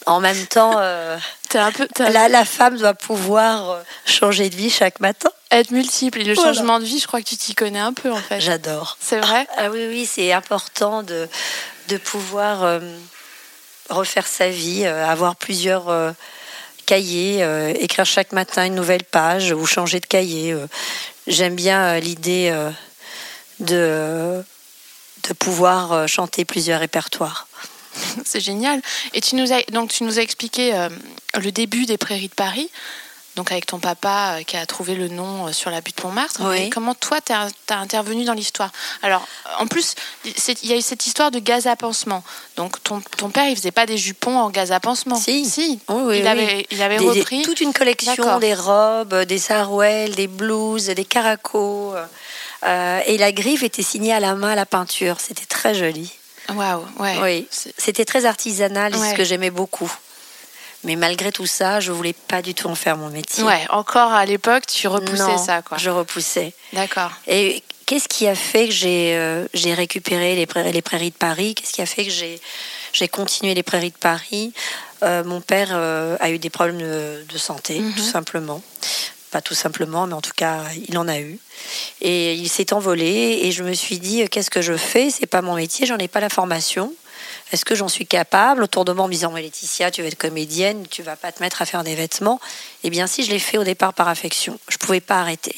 En 0.06 0.20
même 0.20 0.46
temps, 0.48 0.76
euh, 0.78 1.18
un 1.54 1.72
peu, 1.72 1.88
la, 2.00 2.46
femme 2.46 2.78
doit 2.78 2.94
pouvoir 2.94 3.70
euh, 3.70 3.82
changer 4.06 4.50
de 4.50 4.56
vie 4.56 4.70
chaque 4.70 5.00
matin. 5.00 5.30
Être 5.52 5.72
multiple. 5.72 6.20
Et 6.20 6.24
le 6.24 6.36
changement 6.36 6.80
de 6.80 6.86
vie, 6.86 7.00
je 7.00 7.08
crois 7.08 7.22
que 7.22 7.28
tu 7.28 7.38
t'y 7.38 7.56
connais 7.56 7.80
un 7.80 7.94
peu, 7.94 8.12
en 8.12 8.18
fait. 8.18 8.42
J'adore. 8.42 8.98
C'est 9.00 9.20
vrai? 9.20 9.48
Ah, 9.58 9.70
Oui, 9.70 9.86
oui, 9.88 10.10
c'est 10.12 10.34
important 10.34 11.04
de, 11.04 11.30
de 11.90 11.98
pouvoir 11.98 12.64
euh, 12.64 12.80
refaire 13.90 14.28
sa 14.28 14.50
vie, 14.50 14.86
avoir 14.86 15.36
plusieurs 15.36 16.14
cahiers, 16.86 17.46
écrire 17.80 18.06
chaque 18.06 18.32
matin 18.32 18.66
une 18.66 18.76
nouvelle 18.76 19.04
page 19.04 19.52
ou 19.52 19.66
changer 19.66 20.00
de 20.00 20.06
cahier. 20.06 20.56
J'aime 21.28 21.56
bien 21.56 22.00
l'idée 22.00 22.52
de, 23.60 24.44
de 25.28 25.34
pouvoir 25.34 26.08
chanter 26.08 26.46
plusieurs 26.46 26.80
répertoires. 26.80 27.48
c'est 28.26 28.40
génial. 28.40 28.82
Et 29.14 29.22
tu 29.22 29.36
nous 29.36 29.52
as, 29.52 29.62
donc, 29.72 29.92
tu 29.92 30.04
nous 30.04 30.20
as 30.20 30.22
expliqué 30.22 30.74
euh, 30.74 30.90
le 31.40 31.52
début 31.52 31.86
des 31.86 31.98
Prairies 31.98 32.30
de 32.30 32.34
Paris, 32.34 32.70
donc 33.36 33.52
avec 33.52 33.66
ton 33.66 33.80
papa 33.80 34.38
euh, 34.38 34.44
qui 34.44 34.58
a 34.58 34.66
trouvé 34.66 34.96
le 34.96 35.08
nom 35.08 35.48
euh, 35.48 35.52
sur 35.52 35.72
la 35.72 35.82
butte 35.82 36.04
Montmartre. 36.04 36.42
Comment 36.72 36.94
toi, 36.96 37.20
tu 37.22 37.32
as, 37.34 37.50
intervenu 37.70 38.26
dans 38.26 38.34
l'histoire? 38.34 38.72
Alors, 39.02 39.28
en 39.60 39.68
plus, 39.68 39.96
il 40.26 40.70
y 40.70 40.74
a 40.74 40.78
eu 40.78 40.82
cette 40.82 41.06
histoire 41.08 41.32
de 41.32 41.40
gaz 41.40 41.68
à 41.68 41.76
pansement. 41.76 42.24
Donc, 42.58 42.82
ton, 42.84 43.02
ton, 43.18 43.30
père, 43.30 43.48
il 43.48 43.56
faisait 43.56 43.72
pas 43.72 43.86
des 43.86 43.98
jupons 43.98 44.38
en 44.38 44.50
gaz 44.50 44.72
à 44.72 44.80
pansement 44.80 45.16
Si. 45.16 45.46
si. 45.46 45.80
Oui, 45.90 46.20
il, 46.20 46.28
avait, 46.28 46.68
il 46.72 46.82
avait 46.82 46.98
repris. 46.98 47.42
toute 47.42 47.62
une 47.62 47.74
collection, 47.74 48.40
des 48.40 48.54
robes, 48.54 49.24
des 49.24 49.40
sarouels, 49.40 50.16
des 50.16 50.28
blouses, 50.28 50.88
des 50.88 51.06
caracos. 51.06 51.96
et 52.64 53.18
la 53.18 53.32
griffe 53.32 53.64
était 53.64 53.84
signée 53.84 54.14
à 54.14 54.20
la 54.20 54.36
main 54.36 54.50
à 54.50 54.56
la 54.56 54.66
peinture. 54.66 55.18
C'était 55.20 55.46
très 55.46 55.74
joli. 55.74 56.12
Waouh, 56.50 56.86
ouais. 57.00 57.18
Oui, 57.22 57.48
c'était 57.78 58.06
très 58.06 58.26
artisanal, 58.26 58.94
ce 58.94 59.16
que 59.16 59.24
j'aimais 59.24 59.50
beaucoup. 59.52 59.92
Mais 60.84 60.98
malgré 60.98 61.32
tout 61.32 61.46
ça, 61.46 61.80
je 61.80 61.92
voulais 61.94 62.12
pas 62.14 62.42
du 62.42 62.54
tout 62.54 62.68
en 62.68 62.76
faire 62.76 62.98
mon 62.98 63.10
métier. 63.10 63.44
Ouais, 63.44 63.66
encore 63.70 64.12
à 64.12 64.26
l'époque, 64.26 64.66
tu 64.68 64.88
repoussais 64.90 65.38
ça, 65.38 65.62
quoi. 65.62 65.78
Je 65.78 65.90
repoussais. 65.90 66.54
D'accord. 66.74 67.12
Et 67.26 67.64
qu'est-ce 67.86 68.10
qui 68.10 68.28
a 68.28 68.36
fait 68.36 68.68
que 68.68 68.74
j'ai 68.74 69.16
euh, 69.16 69.48
j'ai 69.54 69.74
récupéré 69.74 70.36
les, 70.36 70.46
prairies, 70.46 70.74
les 70.74 70.82
prairies 70.82 71.12
de 71.12 71.16
Paris? 71.16 71.56
Qu'est-ce 71.56 71.72
qui 71.72 71.82
a 71.82 71.86
fait 71.86 72.04
que 72.04 72.12
j'ai 72.12 72.42
j'ai 72.92 73.08
continué 73.08 73.54
les 73.54 73.64
prairies 73.64 73.92
de 73.92 73.98
Paris? 73.98 74.52
Euh, 75.04 75.24
Mon 75.24 75.40
père 75.40 75.70
euh, 75.72 76.18
a 76.20 76.30
eu 76.32 76.38
des 76.38 76.50
problèmes 76.50 76.80
de, 76.80 77.26
de 77.30 77.38
santé, 77.38 77.80
Mhm. 77.80 77.94
tout 77.94 78.04
simplement. 78.04 78.62
Pas 79.34 79.42
tout 79.42 79.56
simplement, 79.56 80.06
mais 80.06 80.14
en 80.14 80.22
tout 80.22 80.36
cas, 80.36 80.60
il 80.88 80.96
en 80.96 81.08
a 81.08 81.18
eu. 81.20 81.40
Et 82.02 82.36
il 82.36 82.48
s'est 82.50 82.72
envolé. 82.72 83.40
Et 83.42 83.52
je 83.52 83.64
me 83.64 83.74
suis 83.74 83.98
dit, 83.98 84.30
qu'est-ce 84.30 84.52
que 84.52 84.62
je 84.62 84.78
fais? 84.78 85.10
C'est 85.10 85.26
pas 85.26 85.42
mon 85.42 85.56
métier, 85.56 85.88
j'en 85.88 85.98
ai 85.98 86.08
pas 86.08 86.20
la 86.20 86.30
formation. 86.30 86.94
Est-ce 87.52 87.66
que 87.66 87.74
j'en 87.74 87.88
suis 87.88 88.06
capable? 88.06 88.62
Autour 88.62 88.86
de 88.86 88.94
moi, 88.94 89.06
en 89.06 89.08
me 89.08 89.14
disant, 89.14 89.32
mais 89.32 89.42
Laetitia, 89.42 89.90
tu 89.90 90.04
vas 90.04 90.08
être 90.08 90.20
comédienne, 90.20 90.86
tu 90.88 91.02
vas 91.02 91.16
pas 91.16 91.32
te 91.32 91.42
mettre 91.42 91.64
à 91.64 91.66
faire 91.66 91.84
des 91.84 91.96
vêtements. 91.96 92.40
Eh 92.84 92.92
bien, 92.92 93.08
si, 93.08 93.24
je 93.24 93.32
l'ai 93.32 93.40
fait 93.40 93.58
au 93.58 93.64
départ 93.64 93.96
par 93.96 94.08
affection. 94.08 94.60
Je 94.68 94.78
pouvais 94.78 95.02
pas 95.02 95.20
arrêter. 95.20 95.56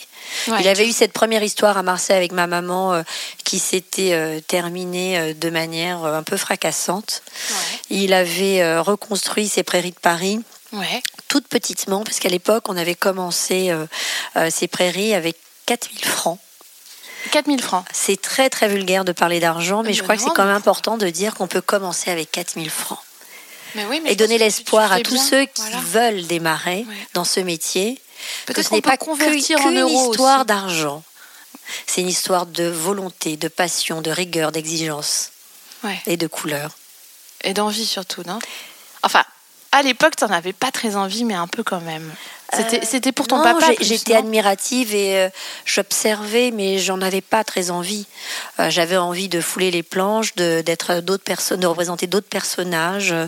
Ouais, 0.47 0.61
il 0.61 0.67
avait 0.69 0.87
eu 0.87 0.93
cette 0.93 1.11
première 1.11 1.43
histoire 1.43 1.77
à 1.77 1.83
Marseille 1.83 2.15
avec 2.15 2.31
ma 2.31 2.47
maman 2.47 2.93
euh, 2.93 3.03
qui 3.43 3.59
s'était 3.59 4.13
euh, 4.13 4.39
terminée 4.39 5.19
euh, 5.19 5.33
de 5.33 5.49
manière 5.49 6.05
un 6.05 6.23
peu 6.23 6.37
fracassante. 6.37 7.23
Il 7.89 8.13
avait 8.13 8.79
reconstruit 8.79 9.49
ses 9.49 9.63
prairies 9.63 9.91
de 9.91 9.99
Paris 9.99 10.39
Ouais. 10.71 11.01
Toute 11.35 11.47
petitement, 11.49 12.01
parce 12.05 12.19
qu'à 12.19 12.29
l'époque, 12.29 12.69
on 12.69 12.77
avait 12.77 12.95
commencé 12.95 13.69
euh, 13.69 13.85
euh, 14.37 14.49
ces 14.49 14.69
prairies 14.69 15.13
avec 15.13 15.35
4000 15.65 16.05
francs. 16.05 16.39
4000 17.31 17.61
francs. 17.61 17.83
C'est 17.91 18.21
très 18.21 18.49
très 18.49 18.69
vulgaire 18.69 19.03
de 19.03 19.11
parler 19.11 19.41
d'argent, 19.41 19.81
mais 19.83 19.89
Mais 19.89 19.93
je 19.93 20.01
crois 20.03 20.15
que 20.15 20.21
c'est 20.21 20.29
quand 20.33 20.45
même 20.45 20.55
important 20.55 20.95
de 20.97 21.09
dire 21.09 21.33
qu'on 21.35 21.47
peut 21.47 21.59
commencer 21.59 22.09
avec 22.09 22.31
4000 22.31 22.69
francs. 22.69 22.99
Mais 23.73 23.83
oui, 23.85 23.99
mais 24.01 24.13
Et 24.13 24.15
donner 24.15 24.37
que 24.37 24.43
l'espoir 24.43 24.93
à 24.93 25.01
tous 25.01 25.15
bien. 25.15 25.23
ceux 25.25 25.45
qui 25.45 25.61
Voilà. 25.61 25.77
veulent 26.11 26.27
démarrer 26.27 26.85
Ouais. 26.87 27.07
dans 27.15 27.25
ce 27.25 27.41
métier, 27.41 27.95
que 28.45 28.53
Peut-être 28.53 28.63
ce 28.63 28.69
qu'on 28.69 28.75
n'est 28.77 28.81
peut 28.81 28.91
pas 28.91 28.97
convertir 28.97 29.59
en 29.59 29.71
euros 29.71 30.11
histoire 30.11 30.45
d'argent. 30.45 31.03
C'est 31.85 31.99
une 31.99 32.07
histoire 32.07 32.45
de 32.45 32.63
volonté, 32.65 33.35
de 33.35 33.49
passion, 33.49 34.01
de 34.01 34.11
rigueur, 34.11 34.53
d'exigence 34.53 35.31
Ouais. 35.83 36.01
et 36.07 36.15
de 36.15 36.27
couleur. 36.27 36.71
Et 37.43 37.53
d'envie 37.53 37.85
surtout, 37.85 38.23
non? 38.25 38.39
Enfin, 39.03 39.25
à 39.77 39.81
l'époque, 39.83 40.15
t'en 40.15 40.27
avais 40.31 40.53
pas 40.53 40.71
très 40.71 40.95
envie, 40.95 41.23
mais 41.25 41.33
un 41.33 41.47
peu 41.47 41.63
quand 41.63 41.81
même. 41.81 42.11
C'était, 42.53 43.09
Euh, 43.09 43.11
pour 43.11 43.27
ton 43.27 43.37
non, 43.37 43.43
papa. 43.43 43.71
J'étais 43.81 44.15
admirative 44.15 44.93
et 44.95 45.17
euh, 45.19 45.29
j'observais, 45.65 46.51
mais 46.51 46.77
j'en 46.79 47.01
avais 47.01 47.21
pas 47.21 47.43
très 47.43 47.69
envie. 47.71 48.05
Euh, 48.59 48.69
J'avais 48.69 48.97
envie 48.97 49.27
de 49.29 49.41
fouler 49.41 49.71
les 49.71 49.83
planches, 49.83 50.35
de- 50.35 50.61
d'être 50.61 51.01
d'autres 51.01 51.23
personnes, 51.23 51.59
de 51.59 51.67
représenter 51.67 52.07
d'autres 52.07 52.29
personnages. 52.29 53.11
euh, 53.11 53.27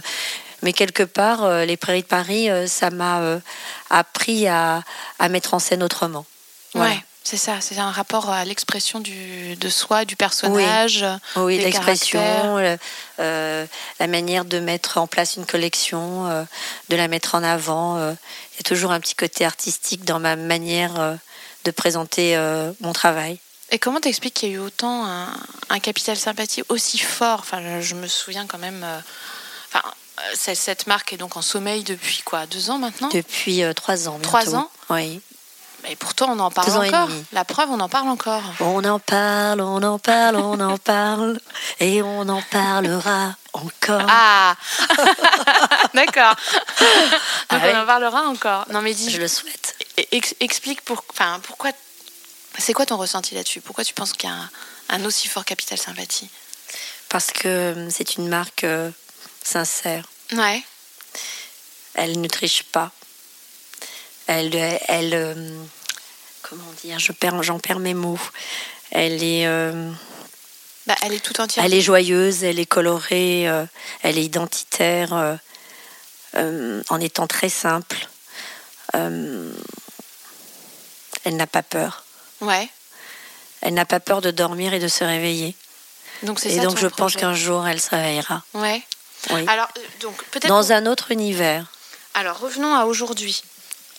Mais 0.63 0.73
quelque 0.73 1.03
part, 1.03 1.47
les 1.65 1.77
Prairies 1.77 2.01
de 2.01 2.07
Paris, 2.07 2.49
ça 2.67 2.89
m'a 2.89 3.21
appris 3.91 4.47
à, 4.47 4.81
à 5.19 5.29
mettre 5.29 5.53
en 5.53 5.59
scène 5.59 5.83
autrement. 5.83 6.25
Voilà. 6.73 6.91
Ouais, 6.93 7.03
c'est 7.27 7.38
ça. 7.38 7.60
C'est 7.62 7.77
un 7.77 7.91
rapport 7.91 8.29
à 8.29 8.46
l'expression 8.46 9.01
de 9.01 9.69
soi, 9.69 10.05
du 10.05 10.15
personnage. 10.15 11.05
Oui, 11.36 11.57
des 11.57 11.65
l'expression, 11.65 12.57
le- 12.57 12.77
euh, 13.19 13.65
la 14.00 14.07
manière 14.07 14.46
de 14.46 14.60
mettre 14.60 14.98
en 14.98 15.07
place 15.07 15.36
une 15.36 15.46
collection, 15.46 16.27
euh, 16.27 16.43
de 16.89 16.96
la 16.96 17.07
mettre 17.07 17.36
en 17.36 17.43
avant. 17.43 17.98
euh. 17.98 18.13
Il 18.53 18.57
y 18.57 18.60
a 18.62 18.63
toujours 18.63 18.91
un 18.91 19.00
petit 19.00 19.15
côté 19.15 19.46
artistique 19.46 20.05
dans 20.05 20.19
ma 20.19 20.36
manière 20.36 21.17
de 21.65 21.72
présenter 21.72 22.36
mon 22.81 22.93
travail. 22.93 23.39
Et 23.69 23.79
comment 23.79 24.00
t'expliques 24.00 24.34
qu'il 24.36 24.50
y 24.50 24.51
a 24.53 24.55
eu 24.55 24.60
autant 24.60 25.05
un, 25.05 25.27
un 25.69 25.79
capital 25.79 26.15
sympathie 26.17 26.63
aussi 26.69 26.98
fort? 26.98 27.39
Enfin, 27.41 27.81
je, 27.81 27.96
me 27.96 28.07
souviens 28.07 28.48
quand 28.48 28.57
même. 28.57 28.84
euh, 28.84 29.00
Enfin, 29.74 29.84
cette 30.34 30.88
marque 30.88 31.13
est 31.13 31.17
donc 31.17 31.36
en 31.38 31.41
sommeil 31.43 31.84
depuis 31.84 32.22
quoi? 32.24 32.46
Deux 32.48 32.69
ans 32.72 32.79
maintenant? 32.79 33.10
Depuis 33.10 33.62
euh, 33.63 33.74
trois 33.74 34.07
ans. 34.07 34.17
Trois 34.24 34.55
ans? 34.55 34.72
Oui. 34.89 35.22
Et 35.89 35.96
pourtant, 35.96 36.27
on 36.32 36.39
en 36.39 36.51
parle 36.51 36.67
Deux 36.67 36.75
encore. 36.94 37.10
La 37.32 37.46
preuve, 37.46 37.70
on 37.72 37.79
en 37.79 37.88
parle 37.89 38.10
encore. 38.10 38.41
On 38.60 38.84
en 38.84 39.00
parle, 39.00 39.62
on 39.62 39.82
en 39.84 40.00
parle, 40.00 40.36
on 40.36 40.60
en 40.60 40.77
parle, 40.77 41.39
et 41.79 42.01
on 42.01 42.27
en 42.27 42.41
parlera 42.41 43.36
encore. 43.53 44.06
Ah 44.10 44.56
D'accord. 45.94 46.36
Donc 46.79 46.89
Ah 47.50 47.60
on 47.74 47.82
en 47.82 47.86
parlera 47.86 48.22
encore. 48.24 48.65
Non 48.72 48.82
mais 48.82 48.94
dis, 48.94 49.10
Je 49.10 49.17
le 49.20 49.27
souhaite. 49.27 49.75
ex- 50.12 50.36
explique 50.39 50.82
pour, 50.82 51.03
enfin, 51.12 51.39
pourquoi. 51.44 51.72
C'est 52.58 52.74
quoi 52.74 52.86
ton 52.86 52.98
ressenti 52.98 53.36
là-dessus? 53.36 53.62
Pourquoi 53.62 53.84
tu 53.84 53.94
penses 53.94 54.13
qu'il 54.13 54.29
y 54.29 54.34
a 54.34 54.36
un, 54.36 54.50
un 54.89 55.06
aussi 55.06 55.27
fort 55.27 55.46
capital 55.46 55.77
sympathie? 55.77 56.29
Parce 57.08 57.27
que 57.27 57.48
euh, 57.48 57.89
c'est 57.89 58.15
une 58.15 58.27
marque 58.27 58.63
euh, 58.65 58.89
sincère. 59.44 60.03
Ouais. 60.34 60.62
Elle 61.94 62.20
ne 62.20 62.27
triche 62.27 62.63
pas. 62.63 62.91
Elle, 64.27 64.53
elle, 64.88 65.13
euh, 65.13 65.51
comment 66.49 66.71
dire, 66.83 66.99
je 66.99 67.11
perds, 67.11 67.43
j'en 67.43 67.59
perds 67.59 67.79
mes 67.79 67.93
mots. 67.93 68.19
Elle 68.91 69.23
est, 69.23 69.45
euh, 69.47 69.91
Bah, 70.85 70.95
elle 71.03 71.13
est 71.13 71.19
tout 71.19 71.39
entière. 71.41 71.65
elle 71.65 71.73
est 71.73 71.81
joyeuse, 71.81 72.43
elle 72.43 72.59
est 72.59 72.65
colorée, 72.65 73.47
euh, 73.49 73.65
elle 74.01 74.17
est 74.17 74.23
identitaire, 74.23 75.37
euh, 76.35 76.83
en 76.89 76.99
étant 77.01 77.27
très 77.27 77.49
simple. 77.49 78.07
Elle 78.93 79.53
n'a 81.35 81.47
pas 81.47 81.63
peur. 81.63 82.05
Ouais. 82.41 82.69
Elle 83.61 83.73
n'a 83.73 83.85
pas 83.85 83.99
peur 83.99 84.21
de 84.21 84.31
dormir 84.31 84.73
et 84.73 84.79
de 84.79 84.87
se 84.87 85.03
réveiller. 85.03 85.55
Donc 86.23 86.39
c'est 86.39 86.49
Et 86.49 86.55
ça. 86.57 86.63
donc 86.63 86.75
ton 86.75 86.81
je 86.81 86.87
pense 86.87 87.15
qu'un 87.15 87.33
jour 87.35 87.67
elle 87.67 87.81
se 87.81 87.89
réveillera. 87.89 88.43
Ouais. 88.53 88.81
Oui. 89.31 89.45
Alors 89.47 89.67
donc 90.01 90.23
peut-être. 90.25 90.47
Dans 90.47 90.71
un 90.71 90.85
autre 90.85 91.11
univers. 91.11 91.71
Alors 92.13 92.39
revenons 92.39 92.73
à 92.73 92.85
aujourd'hui. 92.85 93.43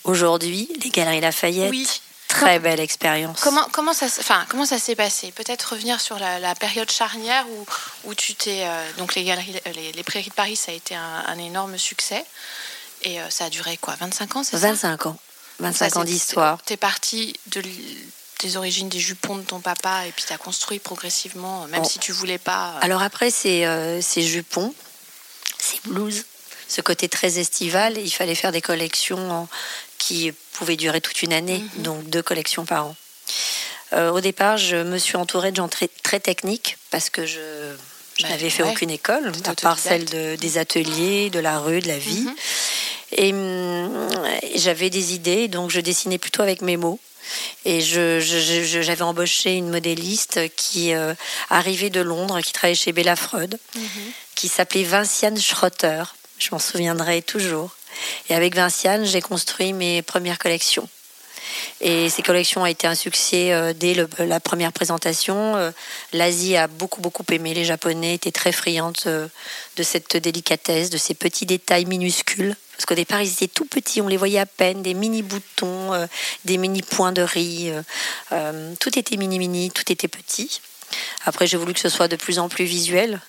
Aujourd'hui, 0.05 0.69
les 0.83 0.91
Galeries 0.91 1.21
Lafayette, 1.21 1.71
Oui. 1.71 1.87
Très 2.29 2.59
belle 2.59 2.81
expérience. 2.81 3.41
Comment, 3.41 3.67
comment 3.73 3.93
ça, 3.93 4.07
enfin, 4.07 4.45
comment 4.49 4.67
ça 4.67 4.79
s'est 4.79 4.95
passé? 4.95 5.33
Peut-être 5.33 5.73
revenir 5.73 6.01
sur 6.01 6.19
la, 6.19 6.39
la 6.39 6.55
période 6.55 6.91
charnière 6.91 7.45
où, 7.49 7.67
où 8.05 8.15
tu 8.15 8.35
t'es. 8.35 8.63
euh, 8.65 8.93
donc, 8.99 9.15
les, 9.15 9.25
galeries, 9.25 9.61
euh, 9.67 9.73
les, 9.73 9.93
les 9.93 10.03
Prairies 10.03 10.29
de 10.31 10.35
Paris, 10.35 10.57
ça 10.57 10.71
a 10.73 10.75
été 10.75 10.95
un, 10.95 11.25
un 11.27 11.39
énorme 11.39 11.77
succès. 11.79 12.25
Et 13.03 13.21
euh, 13.21 13.31
ça 13.31 13.47
a 13.47 13.51
duré 13.51 13.77
quoi? 13.77 13.95
25 14.01 14.37
ans, 14.37 14.45
c'est 14.45 14.59
ça? 14.59 14.69
25 14.69 15.07
ans. 15.07 15.17
25 15.61 15.91
Ça, 15.95 16.01
ans 16.01 16.05
d'histoire. 16.05 16.63
T'es 16.65 16.77
parti 16.77 17.35
de, 17.47 17.63
des 18.41 18.57
origines 18.57 18.89
des 18.89 19.01
jupons 19.01 19.37
de 19.37 19.43
ton 19.43 19.61
papa 19.61 20.07
et 20.07 20.13
puis 20.13 20.25
t'as 20.29 20.37
construit 20.39 20.79
progressivement, 20.79 21.67
même 21.67 21.83
Oh. 21.85 21.89
si 21.89 21.99
tu 21.99 22.13
voulais 22.13 22.39
pas. 22.39 22.75
euh, 22.77 22.79
Alors 22.83 23.03
après, 23.03 23.31
ces, 23.31 23.65
euh, 23.65 24.01
ces 24.01 24.23
jupons, 24.23 24.73
ces 25.59 25.79
blouses, 25.85 26.25
ce 26.69 26.81
côté 26.81 27.09
très 27.09 27.39
estival, 27.39 27.99
il 27.99 28.11
fallait 28.11 28.35
faire 28.37 28.53
des 28.53 28.61
collections 28.61 29.31
en- 29.31 29.49
qui 29.99 30.33
pouvaient 30.53 30.77
durer 30.77 31.01
toute 31.01 31.23
une 31.23 31.33
année, 31.33 31.63
Mhm. 31.77 31.83
donc 31.83 32.09
deux 32.11 32.23
collections 32.23 32.65
par 32.65 32.87
an. 32.87 32.97
Euh, 33.93 34.11
au 34.11 34.21
départ, 34.21 34.57
je 34.59 34.77
me 34.77 34.99
suis 34.99 35.17
entourée 35.17 35.51
de 35.51 35.57
gens 35.57 35.69
très, 35.69 35.89
très 36.03 36.21
techniques 36.21 36.77
parce 36.91 37.09
que 37.11 37.27
je, 37.27 37.39
je 38.19 38.23
Bah, 38.23 38.31
n'avais 38.31 38.51
fait 38.51 38.63
ouais. 38.63 38.71
aucune 38.71 38.91
école, 38.91 39.33
à 39.45 39.55
part 39.55 39.79
celle 39.79 40.05
de- 40.05 40.37
des 40.37 40.59
ateliers, 40.59 41.31
de 41.31 41.39
la 41.39 41.59
rue, 41.59 41.81
de 41.81 41.89
la 41.89 41.99
vie. 41.99 42.21
Mhm. 42.23 42.35
Et 43.13 43.33
hum, 43.33 44.09
j'avais 44.57 44.91
des 44.91 45.15
idées, 45.15 45.49
donc 45.49 45.71
je 45.71 45.81
dessinais 45.81 46.19
plutôt 46.19 46.43
avec 46.43 46.61
mes 46.63 46.77
mots. 46.77 47.01
Et 47.65 47.81
je- 47.81 48.21
je- 48.21 48.63
je- 48.65 48.81
j'avais 48.83 49.03
embauché 49.03 49.55
une 49.55 49.69
modéliste 49.71 50.41
qui 50.57 50.93
euh, 50.95 51.15
arrivait 51.51 51.91
de 51.91 52.01
Londres, 52.01 52.41
qui 52.41 52.53
travaillait 52.53 52.75
chez 52.79 52.93
Bella 52.93 53.17
Freud, 53.17 53.59
Mhm. 53.75 53.83
qui 54.35 54.49
s'appelait 54.49 54.85
Vinciane 54.85 55.39
Schrotter. 55.41 56.03
Je 56.39 56.49
m'en 56.53 56.59
souviendrai 56.59 57.21
toujours. 57.23 57.71
Et 58.29 58.35
avec 58.35 58.55
Vinciane, 58.55 59.05
j'ai 59.05 59.21
construit 59.21 59.73
mes 59.73 60.03
premières 60.03 60.39
collections. 60.39 60.89
Et 61.81 62.11
ces 62.11 62.23
collections 62.23 62.63
ont 62.63 62.67
été 62.67 62.87
un 62.87 62.95
succès 62.95 63.53
euh, 63.53 63.73
dès 63.73 63.95
le- 63.95 64.09
la 64.19 64.41
première 64.41 64.73
présentation. 64.73 65.57
Euh, 65.57 65.71
L'Asie 66.13 66.57
a 66.57 66.67
beaucoup, 66.67 67.01
beaucoup 67.01 67.25
aimé. 67.31 67.55
Les 67.55 67.65
Japonais 67.65 68.15
étaient 68.15 68.33
très 68.33 68.53
friandes 68.53 68.97
euh, 69.07 69.29
de 69.77 69.83
cette 69.83 70.17
délicatesse, 70.17 70.91
de 70.91 70.99
ces 70.99 71.15
petits 71.15 71.47
détails 71.47 71.87
minuscules. 71.87 72.55
Parce 72.77 72.85
qu'au 72.87 72.95
départ, 72.95 73.23
ils 73.23 73.33
étaient 73.33 73.49
tout 73.49 73.65
petits, 73.65 74.01
on 74.03 74.09
les 74.09 74.17
voyait 74.17 74.39
à 74.39 74.47
peine, 74.47 74.83
des 74.83 74.95
mini 74.95 75.23
boutons, 75.23 75.95
euh, 75.95 76.07
des 76.45 76.59
mini 76.59 76.83
points 76.83 77.13
de 77.13 77.23
riz. 77.23 77.71
euh, 77.71 77.83
euh, 78.33 78.75
tout 78.79 78.97
était 78.99 79.17
mini-mini, 79.17 79.71
tout 79.71 79.91
était 79.91 80.09
petit. 80.09 80.61
Après, 81.25 81.47
j'ai 81.47 81.57
voulu 81.57 81.75
que 81.75 81.81
ce 81.81 81.89
soit 81.89 82.09
de 82.09 82.17
plus 82.17 82.39
en 82.39 82.49
plus 82.49 82.65
visuel. 82.65 83.21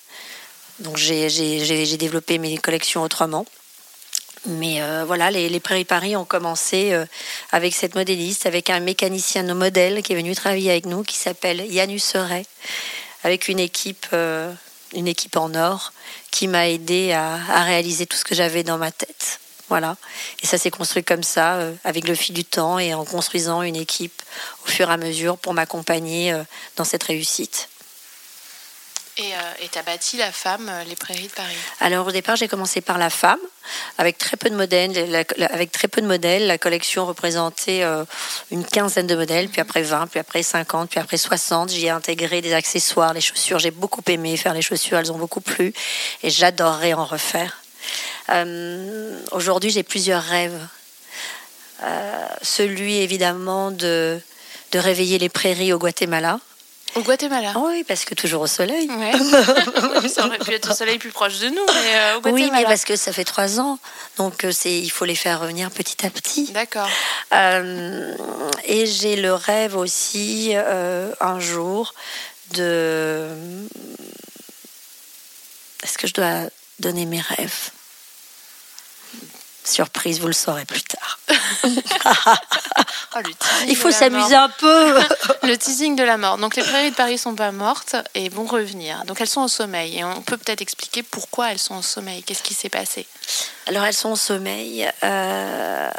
Donc, 0.80 0.98
j'ai 0.98 1.98
développé 1.98 2.38
mes 2.38 2.58
collections 2.58 3.02
autrement. 3.04 3.46
Mais 4.46 4.82
euh, 4.82 5.04
voilà, 5.06 5.32
les, 5.32 5.50
les 5.50 5.60
Prairies 5.60 5.86
Paris 5.86 6.16
ont 6.16 6.26
commencé 6.26 6.94
euh, 6.94 7.06
avec 7.52 7.74
cette 7.76 7.96
modéliste, 7.96 8.46
avec 8.46 8.70
un 8.70 8.80
mécanicien 8.80 9.44
de 9.44 9.54
modèle 9.54 10.02
qui 10.02 10.14
est 10.14 10.16
venu 10.16 10.34
travailler 10.34 10.72
avec 10.72 10.86
nous, 10.86 11.04
qui 11.04 11.18
s'appelle 11.18 11.66
Yanus 11.72 12.04
Seret, 12.04 12.46
avec 13.24 13.50
une 13.50 13.60
équipe, 13.60 14.08
euh, 14.14 14.52
une 14.94 15.08
équipe 15.08 15.36
en 15.36 15.54
or, 15.56 15.92
qui 16.32 16.48
m'a 16.48 16.70
aidé 16.70 17.12
à, 17.12 17.34
à 17.50 17.64
réaliser 17.64 18.06
tout 18.06 18.18
ce 18.18 18.24
que 18.24 18.36
j'avais 18.36 18.64
dans 18.64 18.78
ma 18.78 18.92
tête. 18.92 19.40
Voilà. 19.68 19.98
Et 20.42 20.48
ça 20.48 20.58
s'est 20.58 20.72
construit 20.72 21.04
comme 21.04 21.22
ça, 21.22 21.60
avec 21.84 22.08
le 22.08 22.16
fil 22.16 22.34
du 22.34 22.44
temps 22.44 22.80
et 22.80 22.96
en 22.96 23.06
construisant 23.06 23.62
une 23.62 23.76
équipe 23.76 24.20
au 24.66 24.68
fur 24.68 24.90
et 24.90 24.94
à 24.94 24.98
mesure 24.98 25.38
pour 25.38 25.54
m'accompagner 25.54 26.36
dans 26.76 26.86
cette 26.86 27.04
réussite. 27.04 27.70
Et 29.20 29.68
tu 29.70 29.78
as 29.78 29.84
bâti 29.84 30.16
la 30.16 30.32
femme, 30.32 30.72
les 30.88 30.96
prairies 30.96 31.28
de 31.28 31.34
Paris 31.34 31.56
Alors 31.82 32.08
au 32.08 32.12
départ, 32.12 32.38
j'ai 32.38 32.48
commencé 32.48 32.80
par 32.80 32.98
la 32.98 33.10
femme, 33.10 33.40
avec 33.98 34.18
très 34.18 34.38
peu 34.38 34.50
de 34.50 34.56
modèles. 34.56 35.26
avec 35.52 35.74
très 35.74 35.90
peu 35.90 36.02
de 36.02 36.08
modèles, 36.08 36.48
la 36.48 36.58
collection 36.58 37.06
représentait 37.06 37.84
une 38.50 38.66
quinzaine 38.66 39.08
de 39.08 39.16
modèles, 39.16 39.50
puis 39.50 39.60
après 39.60 39.82
20, 39.82 40.08
puis 40.08 40.22
après 40.22 40.42
50, 40.42 40.90
puis 40.90 41.00
après 41.02 41.18
60. 41.18 41.70
J'y 41.72 41.88
ai 41.88 41.90
intégré 41.90 42.42
des 42.42 42.54
accessoires, 42.54 43.14
les 43.14 43.20
chaussures. 43.20 43.60
J'ai 43.60 43.72
beaucoup 43.72 44.04
aimé 44.08 44.38
faire 44.38 44.54
les 44.54 44.62
chaussures, 44.62 44.98
elles 44.98 45.12
ont 45.12 45.18
beaucoup 45.18 45.42
plu, 45.42 45.74
et 46.24 46.30
j'adorerais 46.30 46.94
en 46.94 47.04
refaire. 47.06 47.62
Aujourd'hui, 49.32 49.70
j'ai 49.70 49.84
plusieurs 49.84 50.24
rêves. 50.24 50.60
celui 52.42 52.98
évidemment 52.98 53.72
de 53.72 54.22
de 54.72 54.80
réveiller 54.80 55.18
les 55.18 55.30
prairies 55.30 55.74
au 55.74 55.80
Guatemala. 55.80 56.40
Au 56.96 57.02
Guatemala 57.02 57.54
Oui, 57.56 57.84
parce 57.84 58.06
que 58.06 58.16
toujours 58.16 58.42
au 58.42 58.48
soleil. 58.48 58.90
Ouais. 58.90 59.12
ça 60.10 60.26
aurait 60.26 60.40
pu 60.40 60.54
être 60.54 60.72
au 60.72 60.74
soleil 60.74 60.98
plus 60.98 61.12
proche 61.12 61.40
de 61.40 61.50
nous, 61.50 61.56
mais 61.56 61.96
euh, 61.96 62.18
au 62.18 62.22
Guatemala. 62.22 62.46
Oui, 62.46 62.52
mais 62.52 62.64
parce 62.64 62.86
que 62.86 62.96
ça 62.96 63.14
fait 63.14 63.26
trois 63.26 63.60
ans, 63.60 63.80
donc 64.18 64.44
euh, 64.44 64.52
c'est 64.52 64.78
il 64.78 64.90
faut 64.90 65.06
les 65.06 65.16
faire 65.16 65.40
revenir 65.40 65.72
petit 65.72 66.06
à 66.06 66.10
petit. 66.10 66.52
D'accord. 66.52 66.90
Euh, 67.34 68.16
et 68.66 68.86
j'ai 68.86 69.16
le 69.16 69.34
rêve 69.34 69.76
aussi 69.76 70.54
un 70.56 71.40
jour 71.40 71.94
de. 72.54 73.30
Est-ce 75.84 75.98
que 75.98 76.08
je 76.08 76.14
dois 76.14 76.50
donner 76.80 77.06
mes 77.06 77.22
rêves? 77.22 77.72
Surprise, 79.64 80.20
vous 80.20 80.28
le 80.28 80.34
saurez 80.34 80.66
plus 80.66 80.84
tard. 80.84 81.20
Oh, 83.16 83.20
Il 83.68 83.76
faut 83.76 83.92
s'amuser 83.92 84.36
un 84.36 84.50
peu. 84.50 85.00
le 85.44 85.58
teasing 85.58 85.96
de 85.96 86.04
la 86.04 86.18
mort. 86.18 86.38
Donc 86.38 86.56
les 86.56 86.62
prairies 86.62 86.92
de 86.92 86.96
Paris 86.96 87.18
sont 87.18 87.34
pas 87.34 87.52
mortes 87.52 87.96
et 88.14 88.30
vont 88.30 88.46
revenir. 88.46 89.04
Donc 89.06 89.20
elles 89.20 89.28
sont 89.28 89.42
au 89.42 89.48
sommeil. 89.48 89.98
Et 89.98 90.04
on 90.04 90.22
peut 90.22 90.38
peut-être 90.38 90.62
expliquer 90.62 91.02
pourquoi 91.02 91.52
elles 91.52 91.60
sont 91.60 91.78
au 91.78 91.82
sommeil. 91.82 92.22
Qu'est-ce 92.22 92.44
qui 92.44 92.54
s'est 92.54 92.70
passé? 92.70 93.08
Alors 93.66 93.84
elles 93.86 93.96
sont 93.96 94.12
au 94.12 94.16
sommeil 94.16 94.88
euh, 95.04 95.90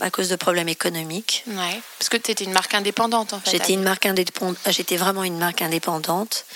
à 0.00 0.10
cause 0.10 0.30
de 0.30 0.36
problèmes 0.36 0.68
économiques. 0.68 1.44
Ouais. 1.48 1.80
Parce 1.98 2.08
que 2.08 2.16
tu 2.16 2.30
étais 2.30 2.44
une 2.44 2.52
marque 2.52 2.74
indépendante 2.74 3.34
en 3.34 3.40
fait. 3.40 3.50
J'étais 3.50 3.74
une 3.74 3.82
marque 3.82 4.06
indépendante. 4.06 4.56
J'étais 4.68 4.96
vraiment 4.96 5.24
une 5.24 5.38
marque 5.38 5.60
indépendante. 5.60 6.46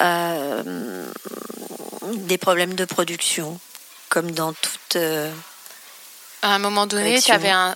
Euh, 0.00 1.12
des 2.12 2.38
problèmes 2.38 2.74
de 2.74 2.86
production, 2.86 3.60
comme 4.08 4.30
dans 4.30 4.54
toute. 4.54 4.96
Euh, 4.96 5.30
à 6.42 6.54
un 6.56 6.58
moment 6.58 6.86
donné, 6.86 7.20
tu 7.22 7.30
avais 7.30 7.50
un, 7.50 7.74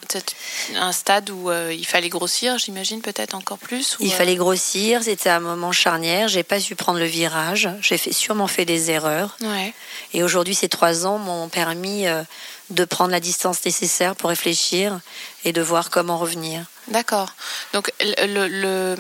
un, 0.75 0.93
stade 0.93 1.31
où 1.31 1.51
euh, 1.51 1.73
il 1.73 1.87
fallait 1.87 2.09
grossir, 2.09 2.59
j'imagine 2.59 3.01
peut-être 3.01 3.35
encore 3.35 3.59
plus. 3.59 3.97
il 4.01 4.13
fallait 4.13 4.35
grossir, 4.35 5.05
c'était 5.05 5.31
un 5.31 5.39
moment 5.39 5.71
charnière. 5.71 6.27
J'ai 6.27 6.43
pas 6.43 6.59
su 6.59 6.75
prendre 6.75 6.99
le 6.99 7.05
virage. 7.05 7.69
J'ai 7.81 7.97
fait, 7.97 8.13
sûrement 8.13 8.49
fait 8.49 8.65
des 8.65 8.91
erreurs. 8.91 9.37
Ouais. 9.41 9.73
Et 10.13 10.25
aujourd'hui, 10.25 10.57
ces 10.57 10.69
trois 10.69 11.07
ans 11.07 11.19
m'ont 11.19 11.49
permis 11.49 12.09
euh, 12.09 12.25
de 12.71 12.85
prendre 12.85 13.13
la 13.13 13.21
distance 13.21 13.65
nécessaire 13.65 14.17
pour 14.17 14.31
réfléchir 14.31 14.99
et 15.45 15.53
de 15.53 15.63
voir 15.63 15.91
comment 15.91 16.19
revenir. 16.19 16.65
D'accord. 16.89 17.35
Donc 17.73 17.93
le, 18.01 18.49
le, 18.49 18.97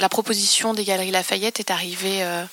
la 0.00 0.08
proposition 0.08 0.74
des 0.74 0.84
Galeries 0.84 1.12
Lafayette 1.12 1.60
est 1.60 1.70
arrivée. 1.70 2.24
Euh, 2.24 2.44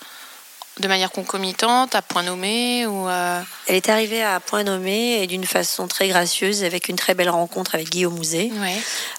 de 0.80 0.88
manière 0.88 1.12
concomitante, 1.12 1.96
à 1.96 2.02
point 2.02 2.24
nommé 2.24 2.86
ou 2.86 3.08
euh, 3.08 3.42
Elle 3.68 3.76
est 3.76 3.90
arrivée 3.90 4.24
à 4.24 4.40
point 4.40 4.64
nommé 4.64 5.22
et 5.22 5.28
d'une 5.28 5.46
façon 5.46 5.88
très 5.88 6.08
gracieuse 6.08 6.64
avec 6.64 6.90
une 6.90 6.96
très 6.96 7.14
belle 7.14 7.30
rencontre 7.30 7.76
avec 7.76 7.90
Guillaume 7.90 8.16
Mouzet, 8.16 8.52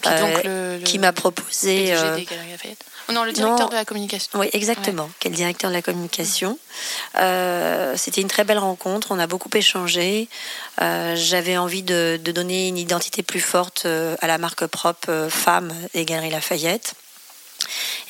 euh, 0.06 0.80
qui 0.82 0.98
m'a 0.98 1.12
proposé. 1.12 1.92
Euh, 1.92 2.18
oh 3.08 3.12
non, 3.12 3.24
le 3.24 3.32
directeur 3.32 3.68
de 3.68 3.74
la 3.74 3.84
communication. 3.84 4.38
Oui, 4.38 4.48
exactement, 4.52 5.10
qui 5.18 5.28
est 5.28 5.30
le 5.30 5.36
directeur 5.36 5.70
de 5.70 5.76
la 5.76 5.82
communication. 5.82 6.58
C'était 7.14 8.20
une 8.20 8.28
très 8.28 8.44
belle 8.44 8.58
rencontre, 8.58 9.08
on 9.10 9.18
a 9.18 9.26
beaucoup 9.26 9.50
échangé. 9.54 10.28
J'avais 10.78 11.56
envie 11.56 11.82
de, 11.82 12.20
de, 12.22 12.32
donner 12.32 12.68
une 12.68 12.78
identité 12.78 13.22
plus 13.22 13.40
forte 13.40 13.86
à 13.86 14.26
la 14.26 14.38
marque 14.38 14.66
propre 14.66 15.28
femme 15.30 15.72
des 15.94 16.04
Galeries 16.04 16.30
Lafayette. 16.30 16.94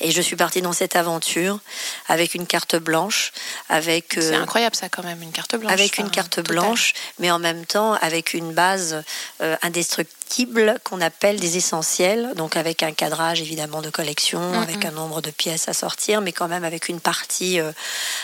Et 0.01 0.11
je 0.11 0.21
suis 0.21 0.35
partie 0.35 0.61
dans 0.61 0.73
cette 0.73 0.95
aventure 0.95 1.59
avec 2.07 2.33
une 2.33 2.47
carte 2.47 2.75
blanche, 2.75 3.31
avec. 3.67 4.13
C'est 4.13 4.35
euh, 4.35 4.41
incroyable 4.41 4.75
ça 4.75 4.89
quand 4.89 5.03
même, 5.03 5.21
une 5.21 5.31
carte 5.31 5.55
blanche. 5.55 5.71
Avec 5.71 5.97
une 5.97 6.09
carte 6.09 6.39
blanche, 6.39 6.93
mais 7.19 7.31
en 7.31 7.39
même 7.39 7.65
temps 7.65 7.93
avec 7.93 8.33
une 8.33 8.53
base 8.53 9.03
euh, 9.41 9.55
indestructible 9.61 10.79
qu'on 10.83 11.01
appelle 11.01 11.39
des 11.39 11.57
essentiels, 11.57 12.33
donc 12.35 12.55
avec 12.55 12.83
un 12.83 12.91
cadrage 12.91 13.41
évidemment 13.41 13.81
de 13.81 13.89
collection, 13.89 14.61
avec 14.61 14.85
un 14.85 14.91
nombre 14.91 15.21
de 15.21 15.31
pièces 15.31 15.67
à 15.67 15.73
sortir, 15.73 16.21
mais 16.21 16.31
quand 16.31 16.47
même 16.47 16.63
avec 16.63 16.87
une 16.87 16.99
partie 16.99 17.59
euh, 17.59 17.71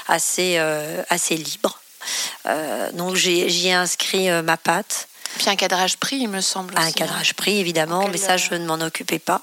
assez 0.07 0.57
assez 1.09 1.35
libre. 1.35 1.79
donc 2.93 3.15
j'y 3.15 3.67
ai 3.67 3.73
inscrit 3.73 4.29
ma 4.43 4.57
patte. 4.57 5.07
Puis 5.37 5.49
un 5.49 5.55
cadrage 5.55 5.97
prix, 5.97 6.17
il 6.17 6.29
me 6.29 6.41
semble. 6.41 6.73
Un 6.77 6.91
cadrage 6.91 7.33
prix, 7.33 7.59
évidemment, 7.59 8.07
mais 8.07 8.17
ça, 8.17 8.37
je 8.37 8.53
ne 8.53 8.65
m'en 8.65 8.75
occupais 8.75 9.19
pas. 9.19 9.41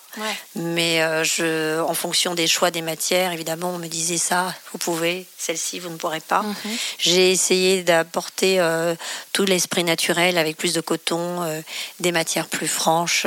Mais 0.55 1.03
euh, 1.03 1.25
je, 1.25 1.81
en 1.81 1.95
fonction 1.95 2.35
des 2.35 2.47
choix 2.47 2.71
des 2.71 2.83
matières, 2.83 3.33
évidemment, 3.33 3.71
on 3.75 3.79
me 3.79 3.89
disait 3.89 4.19
ça, 4.19 4.55
vous 4.73 4.79
pouvez, 4.79 5.27
celle-ci, 5.39 5.79
vous 5.79 5.91
ne 5.91 5.97
pourrez 5.97 6.21
pas. 6.21 6.43
Mhm. 6.43 6.55
J'ai 6.99 7.31
essayé 7.31 7.83
d'apporter 7.83 8.61
euh, 8.61 8.95
tout 9.33 9.45
l'esprit 9.45 9.85
naturel 9.85 10.39
avec 10.39 10.57
plus 10.57 10.73
de 10.73 10.81
coton, 10.81 11.43
euh, 11.43 11.61
des 12.01 12.13
matières 12.13 12.47
plus 12.47 12.69
franches, 12.69 13.27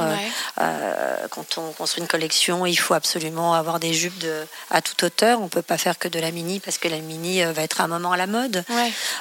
Euh, 0.60 1.28
quand 1.30 1.58
on 1.58 1.72
construit 1.72 2.02
une 2.02 2.10
collection, 2.10 2.66
il 2.66 2.76
faut 2.76 2.94
absolument 2.94 3.54
avoir 3.54 3.80
des 3.80 3.94
jupes 3.94 4.18
de, 4.20 4.46
à 4.70 4.82
toute 4.82 5.02
hauteur. 5.04 5.40
On 5.40 5.46
ne 5.46 5.50
peut 5.50 5.62
pas 5.62 5.78
faire 5.78 5.98
que 5.98 6.10
de 6.10 6.20
la 6.20 6.32
mini 6.32 6.60
parce 6.60 6.78
que 6.78 6.90
la 6.90 6.98
mini 6.98 7.42
va 7.44 7.62
être 7.62 7.80
un 7.80 7.88
moment 7.88 8.12
à 8.12 8.18
la 8.18 8.28
mode. 8.28 8.66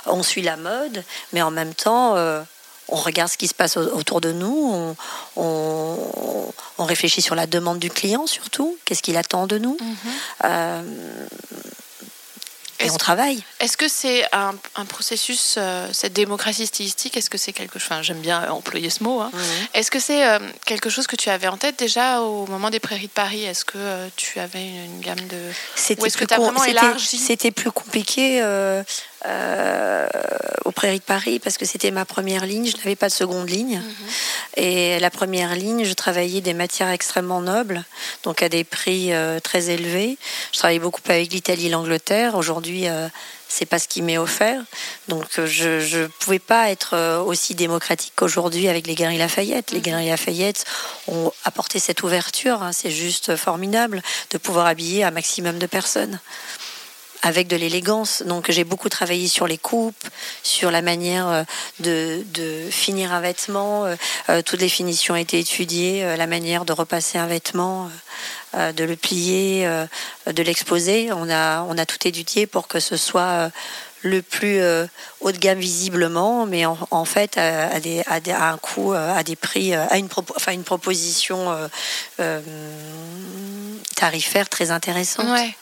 On 0.07 0.25
suit 0.25 0.43
la 0.43 0.57
mode, 0.57 1.05
mais 1.33 1.43
en 1.43 1.53
même 1.53 1.75
temps 1.75 2.17
on 2.89 2.97
regarde 2.97 3.31
ce 3.31 3.37
qui 3.37 3.49
se 3.49 3.55
passe 3.55 3.77
autour 3.77 4.21
de 4.21 4.33
nous, 4.33 4.95
on, 5.37 6.53
réfléchit 6.79 7.21
sur 7.21 7.35
la 7.35 7.47
demande 7.47 7.79
du 7.79 7.91
client 7.91 8.27
surtout, 8.27 8.77
qu'est-ce 8.85 9.03
qu'il 9.03 9.17
attend 9.19 9.47
de 9.47 9.59
nous, 9.59 9.77
mhm. 9.81 9.97
euh, 10.45 11.27
et 12.81 12.91
on 12.91 12.97
travaille. 12.97 13.43
Est-ce 13.61 13.77
que 13.77 13.89
c'est 13.89 14.25
un, 14.33 14.55
un 14.77 14.85
processus, 14.85 15.57
euh, 15.59 15.89
cette 15.93 16.13
démocratie 16.13 16.67
stylistique, 16.67 17.17
est-ce 17.17 17.29
que 17.29 17.39
c'est 17.39 17.53
quelque 17.53 17.81
chose, 17.81 17.89
enfin 17.91 18.03
j'aime 18.03 18.21
bien 18.21 18.49
employer 18.51 18.89
ce 18.89 19.03
mot, 19.03 19.21
hein. 19.21 19.33
est-ce 19.75 19.91
que 19.91 19.99
c'est 19.99 20.25
euh, 20.25 20.39
quelque 20.65 20.89
chose 20.91 21.09
que 21.09 21.17
tu 21.17 21.29
avais 21.29 21.49
en 21.49 21.57
tête 21.57 21.77
déjà 21.77 22.21
au 22.21 22.47
moment 22.47 22.71
des 22.71 22.79
Prairies 22.79 23.09
de 23.09 23.13
Paris? 23.13 23.45
Est-ce 23.45 23.65
que 23.65 23.79
euh, 23.79 24.07
tu 24.15 24.39
avais 24.39 24.65
une, 24.65 24.85
une 24.85 25.01
gamme 25.01 25.21
de... 25.27 25.37
Ou 26.01 26.07
est-ce 26.07 26.17
que 26.17 26.25
tu 26.25 26.35
as 26.35 26.39
vraiment 26.39 26.63
élargi? 26.63 27.19
C'était 27.19 27.51
plus 27.51 27.73
compliqué 27.73 28.43
aux 30.65 30.71
Prairies 30.71 31.01
de 31.01 31.05
Paris 31.05 31.41
parce 31.41 31.59
que 31.59 31.65
c'était 31.65 31.91
ma 31.91 32.05
première 32.05 32.47
ligne. 32.47 32.71
Je 32.71 32.77
n'avais 32.77 32.95
pas 32.95 33.09
de 33.09 33.13
seconde 33.13 33.51
ligne. 33.51 33.79
Mhm. 33.79 34.65
Et 34.65 35.01
la 35.01 35.11
première 35.11 35.57
ligne, 35.57 35.85
je 35.85 35.93
travaillais 35.95 36.41
des 36.41 36.55
matières 36.55 36.91
extrêmement 36.91 37.41
nobles, 37.41 37.85
donc 38.23 38.43
à 38.43 38.49
des 38.49 38.63
prix 38.65 39.11
très 39.43 39.71
élevés. 39.71 40.17
Je 40.53 40.59
travaillais 40.59 40.79
beaucoup 40.79 41.01
avec 41.09 41.33
l'Italie 41.33 41.67
et 41.67 41.71
l'Angleterre. 41.71 42.37
Aujourd'hui, 42.37 42.87
c'est 43.49 43.67
pas 43.67 43.79
ce 43.79 43.89
qui 43.89 44.03
m'est 44.03 44.19
offert. 44.19 44.63
Donc 45.09 45.39
euh, 45.39 45.47
je 45.47 46.03
ne 46.03 46.07
pouvais 46.07 46.39
pas 46.39 46.71
être 46.71 46.95
euh, 46.95 47.21
aussi 47.21 47.55
démocratique 47.55 48.13
qu'aujourd'hui 48.15 48.69
avec 48.69 48.87
les 48.87 48.95
Galeries 48.95 49.19
Lafayette. 49.19 49.73
Les 49.73 49.81
Galeries 49.81 50.09
Lafayette 50.09 50.65
ont 51.09 51.33
apporté 51.45 51.79
cette 51.79 52.03
ouverture. 52.03 52.63
hein. 52.63 52.73
C'est 52.73 52.91
juste 52.91 53.37
formidable 53.37 54.03
de 54.31 54.39
pouvoir 54.39 54.67
habiller 54.67 55.05
un 55.05 55.11
maximum 55.11 55.59
de 55.59 55.67
personnes 55.67 56.21
avec 57.23 57.49
de 57.49 57.57
l'élégance. 57.57 58.23
Donc 58.25 58.51
j'ai 58.51 58.65
beaucoup 58.65 58.89
travaillé 58.89 59.29
sur 59.29 59.47
les 59.47 59.59
coupes, 59.59 60.09
sur 60.43 60.71
la 60.71 60.83
manière 60.83 61.29
euh, 61.29 62.23
de, 62.25 62.69
finir 62.71 63.13
un 63.13 63.21
vêtement. 63.21 63.85
Euh, 63.87 63.97
euh, 64.29 64.43
toutes 64.43 64.61
les 64.61 64.69
finitions 64.69 65.15
ont 65.15 65.19
été 65.19 65.39
étudiées, 65.39 66.17
la 66.17 66.27
manière 66.27 66.65
de 66.65 66.73
repasser 66.73 67.19
un 67.19 67.27
vêtement, 67.27 67.91
de 68.55 68.85
le 68.85 68.97
plier, 68.97 69.69
de 70.27 70.43
l'exposer. 70.43 71.11
On 71.13 71.29
a, 71.31 71.63
on 71.63 71.77
a 71.77 71.87
tout 71.87 72.07
étudié 72.07 72.47
pour 72.47 72.67
que 72.67 72.81
ce 72.81 72.97
soit 72.97 73.51
le 74.03 74.23
plus 74.23 74.61
haut 75.21 75.33
de 75.33 75.39
gamme 75.39 75.59
visiblement, 75.59 76.47
mais 76.47 76.65
en, 76.67 77.05
fait 77.05 77.37
à, 77.37 77.81
des, 77.81 78.03
à, 78.07 78.51
un 78.51 78.57
coût, 78.59 78.93
à 78.93 79.23
des 79.23 79.37
prix, 79.37 79.75
à 79.75 79.97
une, 79.99 80.09
propo- 80.09 80.35
enfin, 80.37 80.53
une 80.53 80.65
proposition 80.65 81.55
tarifaire 83.95 84.49
très 84.49 84.71
intéressante. 84.71 85.27
Ouais. 85.27 85.55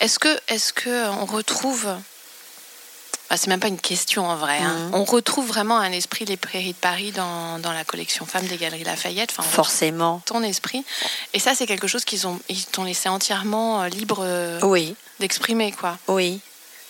Est-ce 0.00 0.18
que, 0.18 0.38
est-ce 0.48 0.72
que 0.72 1.08
on 1.08 1.24
retrouve, 1.26 1.88
ah, 3.30 3.36
c'est 3.36 3.48
même 3.48 3.60
pas 3.60 3.68
une 3.68 3.80
question 3.80 4.26
en 4.28 4.36
vrai, 4.36 4.58
hein. 4.58 4.88
Mhm. 4.88 4.94
on 4.94 5.04
retrouve 5.04 5.46
vraiment 5.48 5.78
un 5.78 5.90
esprit 5.92 6.24
les 6.24 6.36
Prairies 6.36 6.72
de 6.72 6.78
Paris 6.78 7.10
dans, 7.12 7.58
dans 7.58 7.72
la 7.72 7.84
collection 7.84 8.24
Femmes 8.24 8.46
des 8.46 8.56
Galeries 8.56 8.84
Lafayette. 8.84 9.30
Enfin, 9.36 9.42
Forcément. 9.48 10.22
ton 10.24 10.42
esprit. 10.42 10.84
Et 11.34 11.40
ça, 11.40 11.54
c'est 11.54 11.66
quelque 11.66 11.88
chose 11.88 12.04
qu'ils 12.04 12.26
ont, 12.26 12.38
ils 12.48 12.64
t'ont 12.66 12.84
laissé 12.84 13.08
entièrement 13.08 13.82
euh, 13.82 13.88
libre 13.88 14.20
euh, 14.22 14.60
Oui, 14.62 14.94
d'exprimer, 15.20 15.72
quoi. 15.72 15.98
oui. 16.08 16.40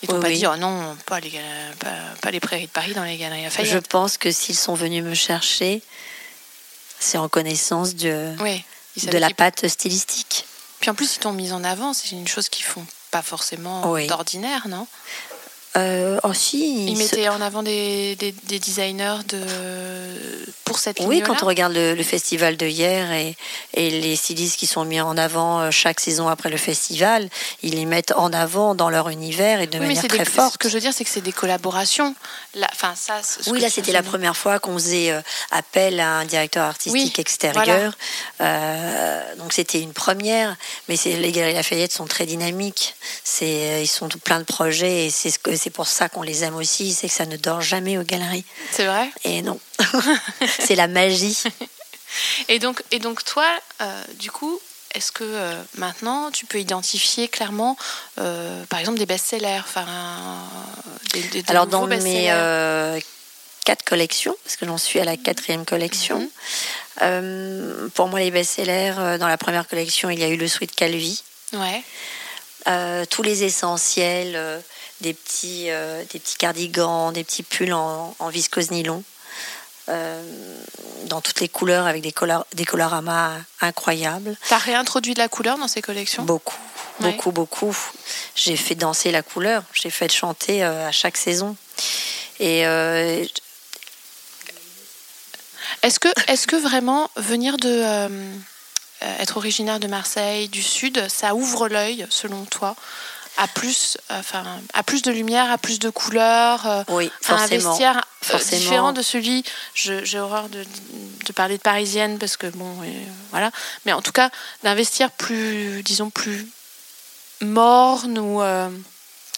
Ils 0.03 0.09
t'ont 0.09 0.15
Oui, 0.17 0.21
pas 0.23 0.29
oui. 0.29 0.39
dit, 0.39 0.47
oh 0.47 0.55
non, 0.57 0.97
pas 1.07 1.19
les, 1.19 1.33
pas, 1.81 1.89
pas 2.23 2.31
les 2.31 2.39
Prairies 2.39 2.67
de 2.67 2.71
Paris 2.71 2.95
dans 2.95 3.03
les 3.03 3.17
Galeries 3.17 3.41
Je 3.41 3.45
Lafayette. 3.47 3.89
pense 3.89 4.17
que 4.17 4.31
s'ils 4.31 4.55
sont 4.57 4.75
venus 4.75 5.03
me 5.03 5.13
chercher, 5.15 5.83
c'est 7.01 7.19
en 7.19 7.29
connaissance 7.29 7.97
de, 7.97 8.33
Oui. 8.39 8.63
de 9.03 9.19
la 9.19 9.31
pâte 9.31 9.67
stylistique. 9.67 10.45
Puis 10.79 10.89
en 10.91 10.95
plus, 10.95 11.17
ils 11.17 11.19
t'ont 11.19 11.33
mise 11.33 11.53
en 11.53 11.65
avant. 11.65 11.95
C'est 11.95 12.13
une 12.13 12.29
chose 12.29 12.49
qu'ils 12.49 12.65
font 12.65 12.87
pas 13.11 13.23
forcément 13.23 13.91
Oui. 13.93 14.07
d'ordinaire, 14.07 14.69
non? 14.69 14.87
Euh, 15.77 16.19
oh 16.25 16.33
si, 16.33 16.87
Ils 16.89 16.97
ce- 16.97 17.03
mettaient 17.03 17.29
en 17.29 17.41
avant 17.41 17.63
des, 17.63 18.17
des, 18.17 18.33
des 18.33 18.59
designers 18.59 19.19
de... 19.29 19.41
pour 20.69 20.79
cette 20.79 21.01
Oui, 21.01 21.23
quand 21.25 21.43
on 21.43 21.47
regarde 21.47 21.73
le, 21.73 21.95
le 21.95 22.03
festival 22.03 22.57
de 22.57 22.67
hier 22.67 23.11
et, 23.13 23.37
et 23.75 23.91
les 23.91 24.17
stylistes 24.17 24.57
qui 24.57 24.67
sont 24.67 24.85
mis 24.85 25.01
en 25.01 25.17
avant 25.17 25.61
euh, 25.61 25.71
chaque 25.71 26.01
saison 26.01 26.29
après 26.29 26.51
le 26.51 26.57
festival, 26.57 27.29
ils 27.63 27.75
les 27.75 27.85
mettent 27.85 28.13
en 28.17 28.33
avant 28.33 28.75
dans 28.75 28.91
leur 28.91 29.09
univers 29.09 29.61
et 29.61 29.67
de 29.67 29.79
Oui, 29.79 29.87
manière 29.87 30.07
très 30.07 30.19
des, 30.19 30.25
forte. 30.25 30.53
Ce 30.55 30.59
que 30.59 30.69
je 30.69 30.75
veux 30.75 30.81
dire, 30.81 30.93
c'est 30.93 31.05
que 31.05 31.11
c'est 31.11 31.21
des 31.21 31.33
collaborations. 31.33 32.15
Enfin, 32.73 32.95
ça, 32.95 33.21
Oui, 33.49 33.61
là, 33.61 33.71
c'était 33.71 33.93
la 33.93 34.03
première 34.03 34.37
fois 34.37 34.59
qu'on 34.59 34.75
faisait 34.75 35.11
euh, 35.11 35.21
appel 35.51 36.01
à 36.01 36.19
un 36.19 36.25
directeur 36.25 36.65
artistique 36.65 37.15
Oui, 37.17 37.21
extérieur. 37.21 37.93
Euh, 38.41 39.35
donc, 39.37 39.53
c'était 39.53 39.81
une 39.81 39.93
première. 39.93 40.57
Mais 40.89 40.97
les 41.05 41.33
Galeries 41.33 41.55
Lafayette 41.55 41.93
sont 41.93 42.07
très 42.07 42.27
dynamiques. 42.27 42.95
Ils 43.41 43.87
sont 43.89 44.09
plein 44.23 44.41
de 44.41 44.45
projets 44.45 45.07
et 45.07 45.11
c'est, 45.11 45.31
ce 45.31 45.69
pour 45.71 45.87
ça 45.87 46.09
qu'on 46.09 46.23
les 46.23 46.45
aime 46.45 46.57
aussi. 46.57 46.93
C'est 46.93 47.09
que 47.09 47.15
ça 47.15 47.27
ne 47.27 47.37
dort 47.37 47.61
jamais 47.61 47.99
aux 47.99 48.03
galeries. 48.03 48.45
C'est 48.71 48.87
vrai? 48.87 49.11
Et 49.25 49.43
non, 49.43 49.59
c'est 50.61 50.75
la 50.75 50.89
magie. 50.89 51.43
Et 52.49 52.59
donc, 52.59 52.83
et 52.91 52.99
donc 52.99 53.25
toi, 53.25 53.47
euh, 53.83 54.03
du 54.19 54.31
coup, 54.31 54.59
est-ce 54.95 55.13
que 55.13 55.25
euh, 55.25 55.63
maintenant 55.77 56.31
tu 56.31 56.47
peux 56.47 56.59
identifier 56.59 57.29
clairement, 57.29 57.77
euh, 58.19 58.65
par 58.67 58.81
exemple, 58.81 58.99
des 58.99 59.07
best-sellers, 59.07 59.61
des, 61.13 61.21
des- 61.23 61.43
des 61.43 61.51
Alors, 61.51 61.67
dans 61.67 61.87
mes 61.87 62.31
quatre 63.65 63.85
collections, 63.85 64.35
parce 64.45 64.57
que 64.57 64.65
j'en 64.67 64.79
suis 64.79 64.99
à 64.99 65.05
la 65.05 65.17
quatrième 65.17 65.67
collection, 65.67 66.29
Mhm. 67.01 67.91
pour 67.95 68.09
moi, 68.09 68.19
les 68.21 68.31
best-sellers, 68.31 69.19
dans 69.21 69.29
la 69.29 69.37
première 69.39 69.69
collection, 69.69 70.11
il 70.11 70.19
y 70.19 70.25
a 70.25 70.29
eu 70.29 70.37
le 70.37 70.49
Sweet 70.49 70.75
Calvi. 70.75 71.23
Ouais. 71.53 71.83
Tous 73.11 73.23
les 73.23 73.45
essentiels, 73.45 74.63
des, 75.03 75.15
petits, 75.15 75.67
des 76.11 76.19
petits 76.19 76.37
cardigans, 76.37 77.13
des 77.13 77.23
petits 77.25 77.43
pulls 77.45 77.73
en, 77.75 78.17
en 78.19 78.29
viscose 78.31 78.71
nylon, 78.71 79.05
euh, 79.89 80.23
dans 81.07 81.21
toutes 81.21 81.41
les 81.41 81.49
couleurs 81.49 81.87
avec 81.87 82.03
des, 82.03 82.13
color- 82.13 82.47
des 82.55 82.65
coloramas 82.65 83.33
incroyables. 83.61 84.37
T'as 84.49 84.59
réintroduit 84.59 85.15
de 85.15 85.19
la 85.19 85.29
couleur 85.29 85.59
dans 85.59 85.69
ces 85.69 85.83
collections? 85.83 86.25
Beaucoup, 86.25 86.57
Ouais. 87.01 87.13
beaucoup, 87.13 87.31
beaucoup. 87.31 87.77
J'ai 88.35 88.57
fait 88.57 88.75
danser 88.75 89.11
la 89.13 89.23
couleur, 89.23 89.63
j'ai 89.73 89.91
fait 89.91 90.11
chanter 90.13 90.65
euh, 90.65 90.89
à 90.89 90.93
chaque 90.93 91.17
saison. 91.17 91.57
Et 92.41 92.67
euh, 92.67 93.25
Est-ce 95.83 96.01
que, 96.01 96.09
est-ce 96.27 96.47
que 96.47 96.57
vraiment 96.57 97.09
venir 97.17 97.57
de 97.57 98.29
être 99.21 99.37
originaire 99.37 99.79
de 99.79 99.87
Marseille, 99.87 100.49
du 100.49 100.63
Sud, 100.63 101.09
ça 101.09 101.35
ouvre 101.37 101.69
l'œil, 101.69 102.05
selon 102.11 102.45
toi, 102.47 102.75
à 103.39 103.47
plus, 103.47 103.97
enfin, 104.11 104.45
à 104.75 104.83
plus 104.83 105.03
de 105.03 105.13
lumière, 105.13 105.51
à 105.51 105.59
plus 105.59 105.79
de 105.79 105.91
couleurs, 105.91 106.67
euh, 106.67 106.83
oui, 106.89 107.11
un 107.29 107.47
vestiaire 107.47 108.05
forcément. 108.21 108.61
différent 108.61 108.93
de 108.93 109.01
celui. 109.01 109.45
J'ai 109.75 110.19
horreur 110.19 110.49
de, 110.49 110.65
de 111.25 111.33
parler 111.33 111.57
de 111.57 111.63
parisienne 111.63 112.19
parce 112.19 112.37
que 112.37 112.49
bon, 112.49 112.69
voilà. 113.31 113.53
Mais 113.87 113.93
en 113.93 114.03
tout 114.03 114.11
cas, 114.13 114.31
d'un 114.65 114.75
vestiaire 114.75 115.13
plus, 115.13 115.83
disons 115.85 116.11
plus 116.11 116.49
morne 117.41 118.19
ou 118.19 118.43
euh, 118.43 118.69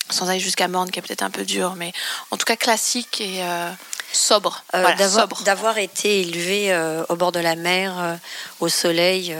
sans 0.08 0.30
aller 0.30 0.40
jusqu'à 0.40 0.66
morne, 0.66 0.90
qui 0.90 0.98
est 0.98 1.02
peut-être 1.02 1.22
un 1.22 1.30
peu 1.30 1.44
dur, 1.44 1.74
mais 1.76 1.92
en 2.30 2.38
tout 2.38 2.46
cas 2.46 2.56
classique 2.56 3.20
et 3.20 3.44
euh, 3.44 3.70
sobre. 4.14 4.64
Euh, 4.74 4.80
Voilà, 4.80 4.96
d'avoir, 5.44 5.76
été 5.76 6.22
élevé 6.22 6.74
au 7.10 7.16
bord 7.16 7.32
de 7.32 7.40
la 7.40 7.54
mer, 7.54 8.18
au 8.60 8.70
soleil, 8.70 9.36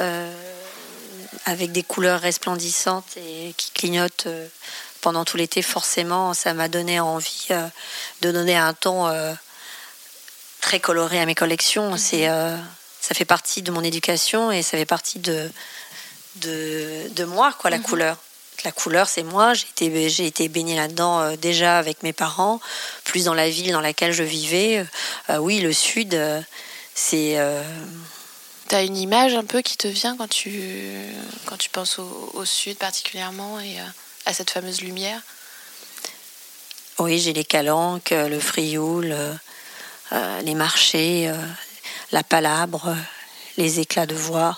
euh, 0.00 0.32
avec 1.46 1.72
des 1.72 1.82
couleurs 1.82 2.20
resplendissantes 2.20 3.16
et 3.16 3.54
qui 3.56 3.70
clignotent 3.72 4.26
euh, 4.26 4.46
pendant 5.00 5.24
tout 5.24 5.36
l'été, 5.36 5.62
forcément, 5.62 6.34
ça 6.34 6.52
m'a 6.54 6.68
donné 6.68 7.00
envie 7.00 7.46
euh, 7.50 7.66
de 8.20 8.30
donner 8.32 8.56
un 8.56 8.74
ton 8.74 9.06
euh, 9.08 9.32
très 10.60 10.80
coloré 10.80 11.20
à 11.20 11.26
mes 11.26 11.34
collections. 11.34 11.96
C'est, 11.96 12.28
euh, 12.28 12.56
ça 13.00 13.14
fait 13.14 13.24
partie 13.24 13.62
de 13.62 13.70
mon 13.70 13.82
éducation 13.82 14.52
et 14.52 14.62
ça 14.62 14.76
fait 14.76 14.84
partie 14.84 15.18
de, 15.18 15.50
de, 16.36 17.08
de 17.10 17.24
moi, 17.24 17.54
quoi, 17.58 17.70
la 17.70 17.78
Mhm. 17.78 17.82
couleur. 17.84 18.16
La 18.62 18.72
couleur, 18.72 19.08
c'est 19.08 19.22
moi. 19.22 19.54
J'ai 19.54 19.68
été, 19.68 20.10
j'ai 20.10 20.26
été 20.26 20.48
baignée 20.50 20.76
là-dedans 20.76 21.34
déjà 21.36 21.78
avec 21.78 22.02
mes 22.02 22.12
parents, 22.12 22.60
plus 23.04 23.24
dans 23.24 23.32
la 23.32 23.48
ville 23.48 23.72
dans 23.72 23.80
laquelle 23.80 24.12
je 24.12 24.22
vivais. 24.22 24.84
Oui, 25.38 25.60
le 25.60 25.72
sud, 25.72 26.20
c'est. 26.94 27.38
T'as 28.70 28.84
une 28.84 28.96
image 28.96 29.34
un 29.34 29.42
peu 29.42 29.62
qui 29.62 29.76
te 29.76 29.88
vient 29.88 30.16
quand 30.16 30.28
tu, 30.28 30.62
quand 31.46 31.56
tu 31.56 31.68
penses 31.70 31.98
au, 31.98 32.44
sud 32.44 32.78
particulièrement 32.78 33.58
et 33.58 33.80
euh, 33.80 33.84
à 34.26 34.32
cette 34.32 34.52
fameuse 34.52 34.80
lumière? 34.80 35.20
Oui, 37.00 37.18
j'ai 37.18 37.32
les 37.32 37.42
calanques, 37.42 38.10
le 38.10 38.38
frioul, 38.38 39.10
euh, 39.10 39.34
euh, 40.12 40.40
les 40.42 40.54
marchés, 40.54 41.34
la 42.12 42.22
palabre, 42.22 42.94
les 43.56 43.80
éclats 43.80 44.06
de 44.06 44.14
voix. 44.14 44.56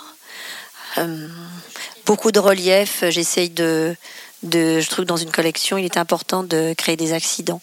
Beaucoup 2.05 2.33
de 2.33 2.38
relief. 2.38 3.05
J'essaye 3.09 3.48
de, 3.48 3.96
de. 4.42 4.81
Je 4.81 4.90
trouve 4.90 5.07
dans 5.07 5.16
une 5.16 5.33
collection, 5.33 5.79
il 5.79 5.87
est 5.87 5.96
important 5.96 6.42
de 6.42 6.75
créer 6.77 6.96
des 6.96 7.14
accidents. 7.14 7.62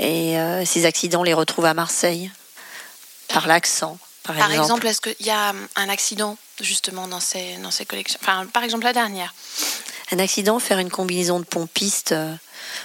Et 0.00 0.34
ces 0.64 0.86
accidents, 0.86 1.20
on 1.20 1.22
les 1.22 1.34
retrouve 1.34 1.66
à 1.66 1.74
Marseille, 1.74 2.32
par 3.28 3.46
l'accent, 3.46 3.96
par, 4.26 4.36
Par 4.36 4.50
exemple. 4.50 4.62
exemple, 4.62 4.86
est-ce 4.88 5.00
qu'il 5.00 5.26
y 5.26 5.30
a 5.30 5.50
hum, 5.50 5.68
un 5.76 5.88
accident 5.88 6.36
justement 6.60 7.08
dans 7.08 7.20
ces, 7.20 7.56
dans 7.58 7.70
ces 7.70 7.86
collections? 7.86 8.18
Enfin, 8.22 8.46
par 8.46 8.62
exemple, 8.64 8.84
la 8.84 8.92
dernière. 8.92 9.34
Un 10.12 10.18
accident, 10.18 10.58
faire 10.58 10.78
une 10.78 10.90
combinaison 10.90 11.40
de 11.40 11.44
pompiste 11.44 12.12
euh, 12.12 12.34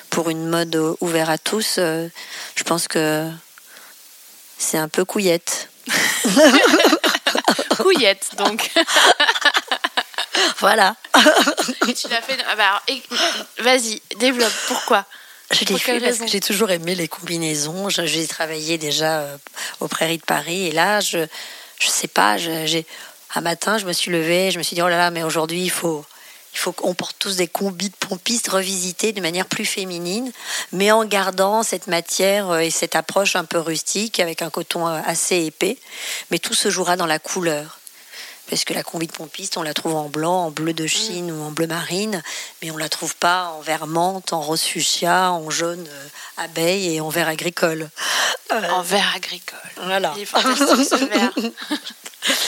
pour 0.10 0.30
une 0.30 0.48
mode 0.48 0.76
euh, 0.76 0.96
ouverte 1.02 1.30
à 1.30 1.38
tous, 1.38 1.76
euh, 1.78 2.08
je 2.56 2.64
pense 2.64 2.88
que 2.88 3.30
c'est 4.58 4.78
un 4.78 4.90
peu 4.90 5.06
couillette. 5.06 5.70
Couillette, 7.78 8.30
donc. 8.38 8.70
Voilà. 10.60 10.96
Et 11.88 11.94
tu 11.94 12.08
l'as 12.08 12.22
fait. 12.22 12.38
Ah 12.48 12.56
bah 12.56 12.82
Vas-y, 13.60 14.02
développe. 14.18 14.54
Pourquoi? 14.68 15.06
Je 15.52 15.66
l'ai 15.66 15.78
fait 15.78 16.00
parce 16.00 16.18
que 16.18 16.28
j'ai 16.28 16.40
toujours 16.40 16.72
aimé 16.72 16.96
les 16.96 17.08
combinaisons. 17.08 17.90
J'ai 17.90 18.28
travaillé 18.28 18.78
déjà 18.78 19.22
euh, 19.22 19.38
aux 19.80 19.88
Prairies 19.88 20.18
de 20.18 20.24
Paris 20.24 20.68
et 20.68 20.72
là, 20.72 21.00
je 21.00 21.26
je 21.80 21.88
sais 21.88 22.08
pas, 22.08 22.38
j'ai 22.38 22.86
un 23.34 23.42
matin, 23.42 23.80
je 23.80 23.86
me 23.86 23.94
suis 23.94 24.12
levée, 24.12 24.52
je 24.52 24.60
me 24.60 24.64
suis 24.64 24.76
dit 24.76 24.82
oh 24.82 24.88
là 24.88 24.98
là, 24.98 25.10
mais 25.10 25.24
aujourd'hui 25.24 25.64
il 25.64 25.72
faut 25.72 26.06
il 26.54 26.60
faut 26.60 26.74
qu'on 26.74 26.94
porte 26.94 27.16
tous 27.18 27.38
des 27.38 27.48
combis 27.48 27.90
de 27.90 27.96
pompistes 27.96 28.50
revisités 28.50 29.14
de 29.14 29.22
manière 29.22 29.46
plus 29.46 29.66
féminine, 29.66 30.32
mais 30.74 30.92
en 30.92 31.06
gardant 31.06 31.64
cette 31.64 31.88
matière 31.88 32.50
euh, 32.52 32.60
et 32.60 32.70
cette 32.70 32.96
approche 32.96 33.36
un 33.36 33.46
peu 33.46 33.60
rustique 33.60 34.20
avec 34.20 34.42
un 34.42 34.50
coton 34.50 34.88
euh, 34.88 35.00
assez 35.06 35.46
épais. 35.46 35.78
Mais 36.30 36.40
tout 36.40 36.54
se 36.54 36.70
jouera 36.70 36.98
dans 36.98 37.06
la 37.06 37.20
couleur. 37.20 37.80
Parce 38.52 38.66
que 38.66 38.74
la 38.74 38.84
combi 38.84 39.08
de 39.08 39.14
pompiste, 39.14 39.56
on 39.56 39.62
la 39.64 39.74
trouve 39.74 39.96
en 39.96 40.10
blanc, 40.10 40.48
en 40.48 40.52
bleu 40.52 40.74
de 40.74 40.86
Chine 40.86 41.32
ou 41.32 41.42
en 41.42 41.52
bleu 41.52 41.68
marine, 41.68 42.22
mais 42.62 42.70
on 42.70 42.76
la 42.76 42.90
trouve 42.90 43.16
pas 43.16 43.46
en 43.58 43.62
vert 43.62 43.88
menthe, 43.88 44.34
en 44.34 44.42
rose 44.42 44.62
fuchsia, 44.62 45.32
en 45.32 45.50
jaune 45.50 45.88
euh, 45.90 46.08
abeille 46.36 46.96
et 46.96 47.00
en 47.00 47.08
vert 47.08 47.30
agricole. 47.30 47.90
Euh, 48.52 48.70
En 48.72 48.82
verre 48.82 49.10
agricole. 49.16 49.58
voilà. 49.78 50.12
Il 50.18 50.24
est 50.24 50.26
fantastique 50.26 50.86
ce 50.90 50.96
verre. 51.06 51.32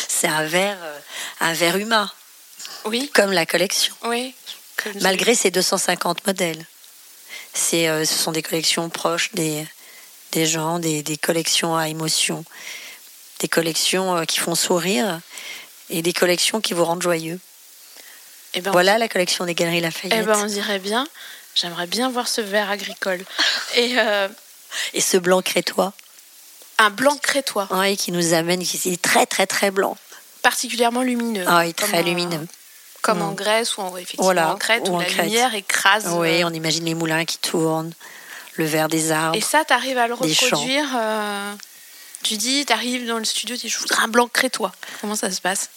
C'est 0.09 0.27
un 0.27 0.43
vert, 0.43 0.77
euh, 0.83 0.99
un 1.39 1.53
vert 1.53 1.77
humain, 1.77 2.11
Oui, 2.83 3.09
comme 3.13 3.31
la 3.31 3.45
collection. 3.45 3.95
oui. 4.03 4.35
Comme 4.83 4.93
malgré 5.01 5.35
ces 5.35 5.51
250 5.51 6.27
modèles. 6.27 6.65
C'est, 7.53 7.87
euh, 7.87 8.03
ce 8.03 8.13
sont 8.15 8.33
des 8.33 8.43
collections 8.43 8.89
proches 8.89 9.31
des, 9.35 9.65
des 10.33 10.45
gens, 10.47 10.79
des, 10.79 11.01
des 11.01 11.15
collections 11.15 11.77
à 11.77 11.87
émotion, 11.87 12.43
des 13.39 13.47
collections 13.47 14.25
qui 14.25 14.39
font 14.39 14.55
sourire 14.55 15.21
et 15.89 16.01
des 16.01 16.13
collections 16.13 16.61
qui 16.61 16.73
vous 16.73 16.85
rendent 16.85 17.01
joyeux. 17.01 17.39
Eh 18.53 18.61
ben, 18.61 18.71
Voilà 18.71 18.97
la 18.97 19.07
collection 19.07 19.45
des 19.45 19.55
Galeries 19.55 19.81
Lafayette. 19.81 20.19
Eh 20.21 20.25
ben, 20.25 20.37
on 20.39 20.45
dirait 20.45 20.79
bien. 20.79 21.07
J'aimerais 21.55 21.87
bien 21.87 22.09
voir 22.09 22.27
ce 22.27 22.41
verre 22.41 22.69
agricole. 22.69 23.23
Et 23.75 23.95
euh, 23.99 24.27
Et 24.93 25.01
ce 25.01 25.17
blanc 25.17 25.41
crétois, 25.41 25.93
un 26.79 26.89
blanc 26.89 27.15
crétois, 27.17 27.67
ouais, 27.71 27.95
qui 27.95 28.11
nous 28.11 28.33
amène, 28.33 28.63
qui 28.63 28.91
est 28.91 29.01
très 29.01 29.25
très 29.25 29.45
très 29.47 29.69
blanc. 29.71 29.97
particulièrement 30.41 31.01
lumineux. 31.03 31.45
Ah, 31.47 31.59
oui, 31.63 31.73
très 31.73 32.03
lumineux. 32.03 32.47
Comme 33.01 33.21
en 33.21 33.31
Mm. 33.31 33.35
Grèce 33.35 33.77
ou 33.77 33.81
en, 33.81 33.95
effectivement 33.97 34.23
Voilà, 34.25 34.53
en 34.53 34.57
Crète, 34.57 34.87
où 34.89 34.95
en 34.95 34.99
la 34.99 35.05
Crète. 35.05 35.25
lumière 35.25 35.53
écrase. 35.55 36.07
Oui, 36.09 36.41
euh, 36.41 36.47
on 36.47 36.53
imagine 36.53 36.85
les 36.85 36.95
moulins 36.95 37.25
qui 37.25 37.37
tournent, 37.37 37.93
le 38.55 38.65
vert 38.65 38.87
des 38.87 39.11
arbres. 39.11 39.35
Et 39.37 39.41
ça, 39.41 39.63
tu 39.65 39.73
arrives 39.73 39.97
à 39.97 40.07
le 40.07 40.13
reproduire. 40.15 40.85
euh, 40.95 41.53
tu 42.23 42.37
dis, 42.37 42.65
tu 42.65 42.73
arrives 42.73 43.07
dans 43.07 43.19
le 43.19 43.25
studio, 43.25 43.55
tu 43.55 43.67
dis, 43.67 43.69
je 43.69 43.79
voudrais 43.79 44.03
un 44.03 44.07
blanc 44.07 44.27
crétois. 44.27 44.71
Comment 45.01 45.15
ça 45.15 45.29
se 45.29 45.41
passe 45.41 45.69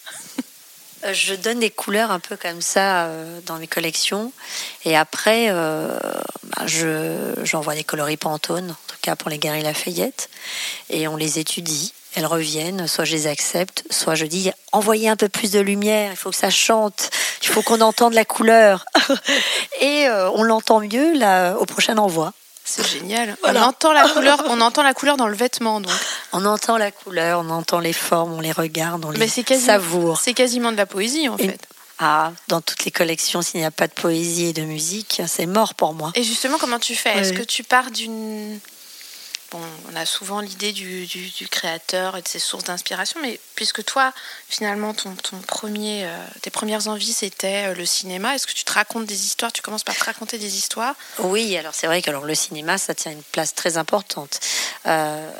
Euh, 1.05 1.13
Je 1.13 1.35
donne 1.35 1.59
des 1.59 1.69
couleurs 1.69 2.11
un 2.11 2.19
peu 2.19 2.37
comme 2.37 2.61
ça 2.61 3.05
euh, 3.05 3.39
dans 3.45 3.57
mes 3.57 3.67
collections. 3.67 4.31
Et 4.85 4.95
après, 4.95 5.47
euh, 5.49 5.99
bah, 6.43 6.65
je, 6.65 7.33
j'envoie 7.43 7.75
des 7.75 7.83
coloris 7.83 8.17
Pantone, 8.17 8.71
en 8.71 8.87
tout 8.87 8.97
cas 9.01 9.15
pour 9.15 9.29
les 9.29 9.37
Galeries 9.37 9.63
Lafayette. 9.63 10.29
Et 10.89 11.07
on 11.07 11.15
les 11.15 11.39
étudie. 11.39 11.93
Elles 12.15 12.25
reviennent, 12.25 12.87
soit 12.87 13.05
je 13.05 13.11
les 13.11 13.27
accepte, 13.27 13.83
soit 13.91 14.15
je 14.15 14.25
dis 14.25 14.51
envoyez 14.71 15.07
un 15.07 15.15
peu 15.15 15.29
plus 15.29 15.51
de 15.51 15.59
lumière, 15.59 16.09
il 16.11 16.17
faut 16.17 16.31
que 16.31 16.35
ça 16.35 16.49
chante, 16.49 17.11
il 17.43 17.47
faut 17.47 17.61
qu'on 17.61 17.79
entende 17.81 18.13
la 18.13 18.25
couleur. 18.25 18.85
Et 19.81 20.07
on 20.33 20.41
l'entend 20.41 20.79
mieux 20.79 21.15
là, 21.15 21.53
au 21.59 21.65
prochain 21.65 21.95
envoi. 21.99 22.33
C'est 22.69 22.85
génial. 22.85 23.37
Voilà. 23.41 23.61
On 23.63 23.69
entend 23.69 23.93
la 23.93 24.07
couleur, 24.13 24.43
on 24.49 24.59
entend 24.59 24.83
la 24.83 24.93
couleur 24.93 25.15
dans 25.15 25.27
le 25.27 25.35
vêtement, 25.35 25.79
donc. 25.79 25.91
On 26.33 26.43
entend 26.45 26.77
la 26.77 26.91
couleur, 26.91 27.39
on 27.39 27.49
entend 27.49 27.79
les 27.79 27.93
formes, 27.93 28.33
on 28.33 28.41
les 28.41 28.51
regarde, 28.51 29.05
on 29.05 29.11
Mais 29.11 29.27
les 29.27 29.57
savoure. 29.57 30.19
c'est 30.19 30.33
quasiment 30.33 30.71
de 30.73 30.77
la 30.77 30.85
poésie 30.85 31.29
en 31.29 31.37
Et- 31.37 31.47
fait. 31.47 31.59
Ah, 31.99 32.31
dans 32.49 32.61
toutes 32.61 32.85
les 32.85 32.91
collections, 32.91 33.41
s'il 33.41 33.59
n'y 33.59 33.65
a 33.65 33.71
pas 33.71 33.87
de 33.87 33.93
poésie 33.93 34.47
et 34.47 34.53
de 34.53 34.61
musique, 34.61 35.21
c'est 35.27 35.47
mort 35.47 35.73
pour 35.73 35.95
moi. 35.95 36.11
Et 36.13 36.23
justement, 36.23 36.57
comment 36.59 36.77
tu 36.77 36.93
fais? 36.95 37.17
Est-ce 37.17 37.33
que 37.33 37.41
tu 37.41 37.63
pars 37.63 37.89
d'une 37.89 38.59
Bon, 39.51 39.61
on 39.89 39.95
a 39.95 40.05
souvent 40.05 40.41
l'idée 40.41 40.73
du, 40.73 41.05
du- 41.05 41.29
du 41.29 41.47
créateur 41.47 42.17
et 42.17 42.21
de 42.21 42.27
ses 42.27 42.39
sources 42.39 42.65
d'inspiration, 42.65 43.21
mais 43.21 43.39
puisque 43.55 43.81
toi, 43.85 44.11
finalement, 44.49 44.93
ton, 44.93 45.15
ton 45.15 45.37
premier, 45.37 46.05
euh, 46.05 46.27
tes 46.41 46.49
premières 46.49 46.89
envies, 46.89 47.13
c'était 47.13 47.67
euh, 47.69 47.73
le 47.73 47.85
cinéma, 47.85 48.35
est-ce 48.35 48.45
que 48.45 48.51
tu 48.51 48.65
te 48.65 48.73
racontes 48.73 49.05
des 49.05 49.25
histoires? 49.25 49.53
Tu 49.53 49.61
commences 49.61 49.85
par 49.85 49.95
te 49.95 50.03
raconter 50.03 50.37
des 50.37 50.57
histoires? 50.57 50.95
Oui, 51.19 51.55
alors 51.55 51.73
c'est 51.73 51.87
vrai 51.87 52.01
que 52.01 52.09
alors, 52.09 52.25
le 52.25 52.35
cinéma, 52.35 52.77
ça 52.77 52.93
tient 52.93 53.11
une 53.13 53.23
place 53.23 53.55
très 53.55 53.77
importante. 53.77 54.39
Euh, 54.85 55.31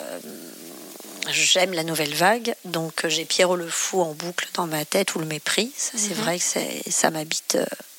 J'aime 1.29 1.73
la 1.73 1.83
nouvelle 1.83 2.13
vague, 2.15 2.55
donc 2.63 3.03
euh, 3.03 3.09
j'ai 3.09 3.25
Pierrot 3.25 3.57
le 3.57 3.67
Fou 3.69 4.01
en 4.01 4.13
boucle 4.13 4.47
dans 4.53 4.65
ma 4.65 4.85
tête 4.85 5.13
ou 5.15 5.19
le 5.19 5.25
mépris. 5.25 5.73
Ça, 5.75 5.91
c'est 5.97 6.15
Mhm. 6.15 6.21
vrai 6.23 6.37
que 6.39 6.45
c'est- 6.45 6.89
ça 6.89 7.09
m'habite 7.11 7.57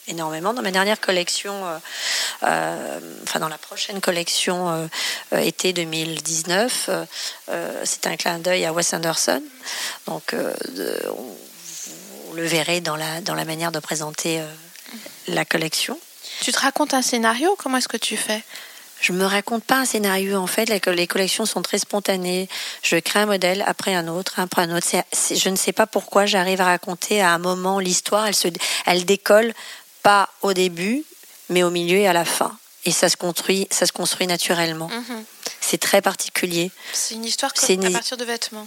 énormément. 0.08 0.54
Dans 0.54 0.62
ma 0.62 0.70
dernière 0.70 1.00
collection, 1.00 1.66
euh, 1.66 1.78
euh, 2.44 3.00
enfin 3.22 3.38
dans 3.38 3.48
la 3.48 3.58
prochaine 3.58 4.00
collection 4.00 4.88
euh, 5.32 5.38
été 5.38 5.72
2019, 5.72 6.86
euh, 6.88 7.04
euh, 7.50 7.82
c'est 7.84 8.06
un 8.06 8.16
clin 8.16 8.38
d'œil 8.38 8.64
à 8.64 8.72
Wes 8.72 8.92
Anderson. 8.94 9.42
Donc 10.06 10.34
on, 10.34 11.36
vous 12.28 12.34
le 12.34 12.46
verrez 12.46 12.80
dans 12.80 12.96
la, 12.96 13.20
dans 13.20 13.34
la 13.34 13.44
manière 13.44 13.72
de 13.72 13.78
présenter 13.78 14.40
la 15.28 15.44
collection. 15.44 15.98
Tu 16.40 16.52
te 16.52 16.58
racontes 16.58 16.94
un 16.94 17.02
scénario? 17.02 17.56
Comment 17.58 17.78
est-ce 17.78 17.88
que 17.88 17.96
tu 17.96 18.16
fais? 18.16 18.42
Je 19.00 19.12
me 19.12 19.24
raconte 19.24 19.62
pas 19.62 19.76
un 19.76 19.84
scénario 19.84 20.36
en 20.36 20.46
fait. 20.46 20.68
Les, 20.68 21.06
collections 21.06 21.46
sont 21.46 21.62
très 21.62 21.78
spontanées. 21.78 22.48
Je 22.82 22.96
crée 22.96 23.20
un 23.20 23.26
modèle 23.26 23.62
après 23.66 23.94
un 23.94 24.08
autre, 24.08 24.40
après 24.40 24.62
un 24.62 24.76
autre. 24.76 24.86
Je 25.12 25.48
ne 25.48 25.56
sais 25.56 25.72
pas 25.72 25.86
pourquoi 25.86 26.26
j'arrive 26.26 26.60
à 26.60 26.64
raconter 26.64 27.22
à 27.22 27.32
un 27.32 27.38
moment 27.38 27.78
l'histoire. 27.78 28.26
Elle 28.26 28.34
se, 28.34 28.48
elle 28.86 29.04
décolle 29.04 29.54
pas 30.08 30.30
au 30.40 30.54
début, 30.54 31.04
mais 31.50 31.62
au 31.62 31.68
milieu 31.70 31.98
et 31.98 32.08
à 32.08 32.14
la 32.14 32.24
fin. 32.24 32.56
Et 32.86 32.92
ça 32.92 33.10
se 33.10 33.16
construit, 33.18 33.68
ça 33.70 33.84
se 33.84 33.92
construit 33.92 34.26
naturellement. 34.26 34.88
Mhm. 34.88 35.24
C'est 35.60 35.76
très 35.76 36.00
particulier. 36.00 36.70
C'est 36.94 37.14
une 37.14 37.26
histoire 37.26 37.52
comme 37.52 37.68
à 37.68 37.72
une- 37.88 37.92
partir 37.92 38.16
de 38.16 38.24
vêtements. 38.24 38.66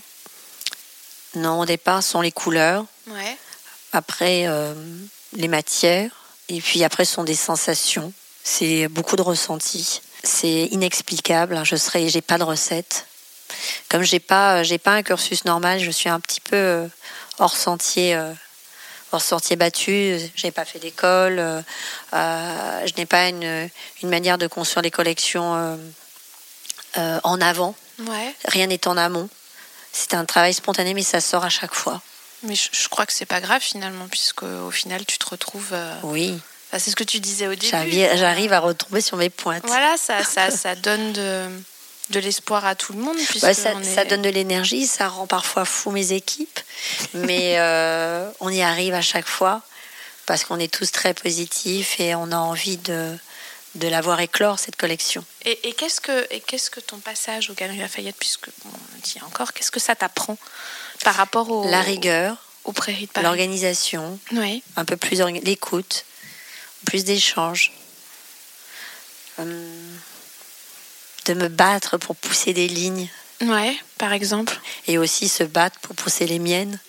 Non, 1.35 1.59
au 1.61 1.65
départ, 1.65 2.03
ce 2.03 2.11
sont 2.11 2.21
les 2.21 2.31
couleurs. 2.31 2.85
Ouais. 3.07 3.37
Après, 3.91 4.43
euh, 4.47 4.75
les 5.33 5.47
matières. 5.47 6.11
Et 6.49 6.61
puis 6.61 6.83
après, 6.83 7.05
ce 7.05 7.13
sont 7.15 7.23
des 7.23 7.35
sensations. 7.35 8.13
C'est 8.43 8.87
beaucoup 8.89 9.15
de 9.15 9.23
ressentis. 9.23 10.01
C'est 10.23 10.65
inexplicable. 10.71 11.55
hein. 11.57 11.63
Je 11.63 11.75
serai, 11.75 12.07
j'ai 12.09 12.21
pas 12.21 12.37
de 12.37 12.43
recette. 12.43 13.07
Comme 13.89 14.03
j'ai 14.03 14.19
pas, 14.19 14.61
j'ai 14.61 14.77
pas 14.77 14.91
un 14.91 15.01
cursus 15.01 15.43
normal, 15.45 15.79
je 15.79 15.89
suis 15.91 16.09
un 16.09 16.19
petit 16.19 16.39
peu 16.41 16.55
euh, 16.55 16.87
hors 17.39 17.55
sentier, 17.57 18.13
euh, 18.15 18.31
sentier 19.19 19.55
battu. 19.55 20.17
J'ai 20.35 20.51
pas 20.51 20.65
fait 20.65 20.79
d'école. 20.79 21.39
euh, 21.39 21.61
euh, 22.13 22.87
je 22.87 22.93
n'ai 22.97 23.05
pas 23.05 23.27
une, 23.29 23.69
une 24.03 24.09
manière 24.09 24.37
de 24.37 24.47
construire 24.47 24.81
des 24.83 24.91
collections 24.91 25.77
euh, 26.97 27.19
en 27.23 27.41
avant. 27.41 27.75
Ouais. 27.99 28.35
Rien 28.45 28.67
n'est 28.67 28.87
en 28.87 28.97
amont. 28.97 29.29
C'est 29.91 30.13
un 30.13 30.25
travail 30.25 30.53
spontané, 30.53 30.93
mais 30.93 31.03
ça 31.03 31.19
sort 31.21 31.43
à 31.43 31.49
chaque 31.49 31.73
fois. 31.73 32.01
Mais 32.43 32.55
je, 32.55 32.69
je 32.71 32.87
crois 32.87 33.05
que 33.05 33.13
c'est 33.13 33.25
pas 33.25 33.41
grave 33.41 33.61
finalement, 33.61 34.07
puisque 34.09 34.43
au 34.43 34.71
final, 34.71 35.05
tu 35.05 35.17
te 35.17 35.29
retrouves. 35.29 35.75
Oui. 36.03 36.39
enfin, 36.69 36.79
c'est 36.79 36.89
ce 36.91 36.95
que 36.95 37.03
tu 37.03 37.19
disais 37.19 37.47
au 37.47 37.51
début. 37.55 37.67
J'arrive 37.67 38.09
j'arrive 38.15 38.53
à 38.53 38.59
retomber 38.59 39.01
sur 39.01 39.17
mes 39.17 39.29
pointes. 39.29 39.63
Voilà, 39.65 39.95
ça, 39.97 40.23
ça, 40.23 40.49
ça 40.49 40.75
donne 40.75 41.13
de, 41.13 41.49
de 42.11 42.19
l'espoir 42.19 42.65
à 42.65 42.75
tout 42.75 42.93
le 42.93 42.99
monde. 42.99 43.17
Ça, 43.17 44.05
donne 44.05 44.21
de 44.21 44.29
l'énergie, 44.29 44.85
ça 44.87 45.07
rend 45.07 45.27
parfois 45.27 45.65
fou 45.65 45.91
mes 45.91 46.11
équipes, 46.13 46.59
mais 47.13 47.55
euh, 47.57 48.29
on 48.39 48.49
y 48.49 48.61
arrive 48.61 48.93
à 48.93 49.01
chaque 49.01 49.27
fois 49.27 49.61
parce 50.25 50.43
qu'on 50.43 50.59
est 50.59 50.71
tous 50.71 50.91
très 50.91 51.13
positifs 51.13 51.99
et 51.99 52.13
on 52.15 52.31
a 52.31 52.37
envie 52.37 52.77
de, 52.77 53.17
de 53.75 53.87
la 53.87 54.01
voir 54.01 54.19
éclore, 54.21 54.59
cette 54.59 54.75
collection. 54.75 55.25
Et, 55.45 55.69
et 55.69 55.73
qu'est-ce 55.73 55.99
que 55.99 56.27
et 56.29 56.39
qu'est-ce 56.39 56.69
que 56.69 56.79
ton 56.79 56.97
passage 56.99 57.49
aux 57.49 57.53
Galeries 57.53 57.79
Lafayette, 57.79 58.15
puisque 58.17 58.47
bon, 58.63 58.69
on 58.71 58.99
dit 59.01 59.19
encore, 59.25 59.53
qu'est-ce 59.53 59.71
que 59.71 59.79
ça 59.79 59.95
t'apprend 59.95 60.37
par 61.03 61.15
rapport 61.15 61.49
au, 61.49 61.69
La 61.69 61.81
rigueur, 61.81 62.37
aux 62.65 62.71
prairies 62.73 63.07
de 63.07 63.11
Paris? 63.11 63.25
l'organisation, 63.25 64.19
Oui. 64.33 64.61
un 64.75 64.85
peu 64.85 64.95
plus 64.97 65.19
l'écoute, 65.43 66.05
plus 66.85 67.03
d'échanges, 67.03 67.71
Hum, 69.39 69.99
de 71.25 71.33
me 71.33 71.47
battre 71.47 71.97
pour 71.97 72.15
pousser 72.15 72.53
des 72.53 72.67
lignes 72.67 73.07
Ouais, 73.41 73.75
par 73.97 74.13
exemple. 74.13 74.59
et 74.87 74.97
aussi 74.97 75.27
se 75.27 75.43
battre 75.43 75.79
pour 75.79 75.95
pousser 75.95 76.27
les 76.27 76.39
miennes. 76.39 76.79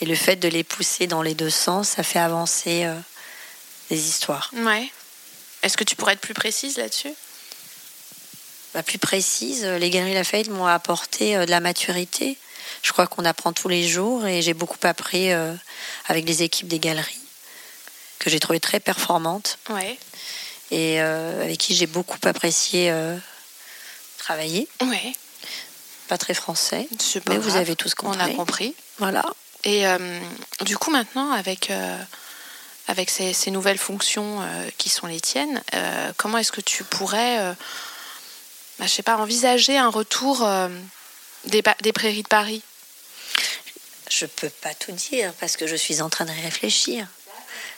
Et 0.00 0.06
le 0.06 0.14
fait 0.16 0.36
de 0.36 0.48
les 0.48 0.64
pousser 0.64 1.06
dans 1.06 1.22
les 1.22 1.34
deux 1.34 1.50
sens, 1.50 1.88
ça 1.90 2.02
fait 2.02 2.18
avancer 2.18 2.84
euh, 2.84 2.98
les 3.90 4.08
histoires. 4.08 4.50
Ouais. 4.54 4.90
Est-ce 5.62 5.76
que 5.76 5.84
tu 5.84 5.94
pourrais 5.96 6.14
être 6.14 6.20
plus 6.20 6.34
précise 6.34 6.76
là-dessus? 6.78 7.12
Bah, 8.74 8.82
plus 8.82 8.98
précise, 8.98 9.64
euh, 9.64 9.78
les 9.78 9.90
Galeries 9.90 10.14
Lafayette 10.14 10.48
m'ont 10.50 10.66
apporté 10.66 11.36
euh, 11.36 11.46
de 11.46 11.50
la 11.50 11.60
maturité. 11.60 12.36
Je 12.82 12.92
crois 12.92 13.06
qu'on 13.06 13.24
apprend 13.24 13.52
tous 13.52 13.68
les 13.68 13.86
jours 13.86 14.26
et 14.26 14.42
j'ai 14.42 14.54
beaucoup 14.54 14.78
appris 14.82 15.32
euh, 15.32 15.54
avec 16.08 16.26
les 16.26 16.42
équipes 16.42 16.66
des 16.68 16.80
galeries 16.80 17.20
que 18.18 18.30
j'ai 18.30 18.40
trouvé 18.40 18.58
très 18.58 18.80
performantes 18.80 19.58
Ouais. 19.70 19.96
et 20.70 20.98
avec 20.98 21.58
qui 21.58 21.74
j'ai 21.76 21.86
beaucoup 21.86 22.16
apprécié 22.24 22.90
travailler. 24.24 24.66
Ouais. 24.80 25.12
Pas 26.08 26.18
très 26.18 26.34
français, 26.34 26.88
pas 27.24 27.32
mais 27.32 27.38
vous 27.38 27.56
avez 27.56 27.76
tous 27.76 27.94
On 28.02 28.12
a 28.12 28.24
compris. 28.24 28.36
compris. 28.36 28.74
Voilà. 28.98 29.24
Et 29.64 29.86
euh, 29.86 29.98
du 30.62 30.76
coup, 30.78 30.90
maintenant, 30.90 31.30
avec, 31.32 31.70
euh, 31.70 31.98
avec 32.88 33.10
ces, 33.10 33.50
nouvelles 33.50 33.78
fonctions 33.78 34.40
qui 34.78 34.88
sont 34.88 35.06
les 35.06 35.20
tiennes, 35.20 35.62
comment 36.16 36.38
est-ce 36.38 36.52
que 36.52 36.60
tu 36.60 36.84
pourrais, 36.84 37.54
bah, 38.78 38.86
je 38.86 38.88
sais 38.88 39.02
pas, 39.02 39.16
envisager 39.16 39.76
un 39.78 39.88
retour 39.88 40.46
des, 41.46 41.62
des 41.80 41.92
prairies 41.92 42.22
de 42.22 42.28
Paris? 42.28 42.62
Je 44.10 44.26
peux 44.26 44.50
pas 44.50 44.74
tout 44.74 44.92
dire 44.92 45.32
parce 45.40 45.56
que 45.56 45.66
je 45.66 45.76
suis 45.76 46.02
en 46.02 46.10
train 46.10 46.26
de 46.26 46.42
réfléchir. 46.42 47.06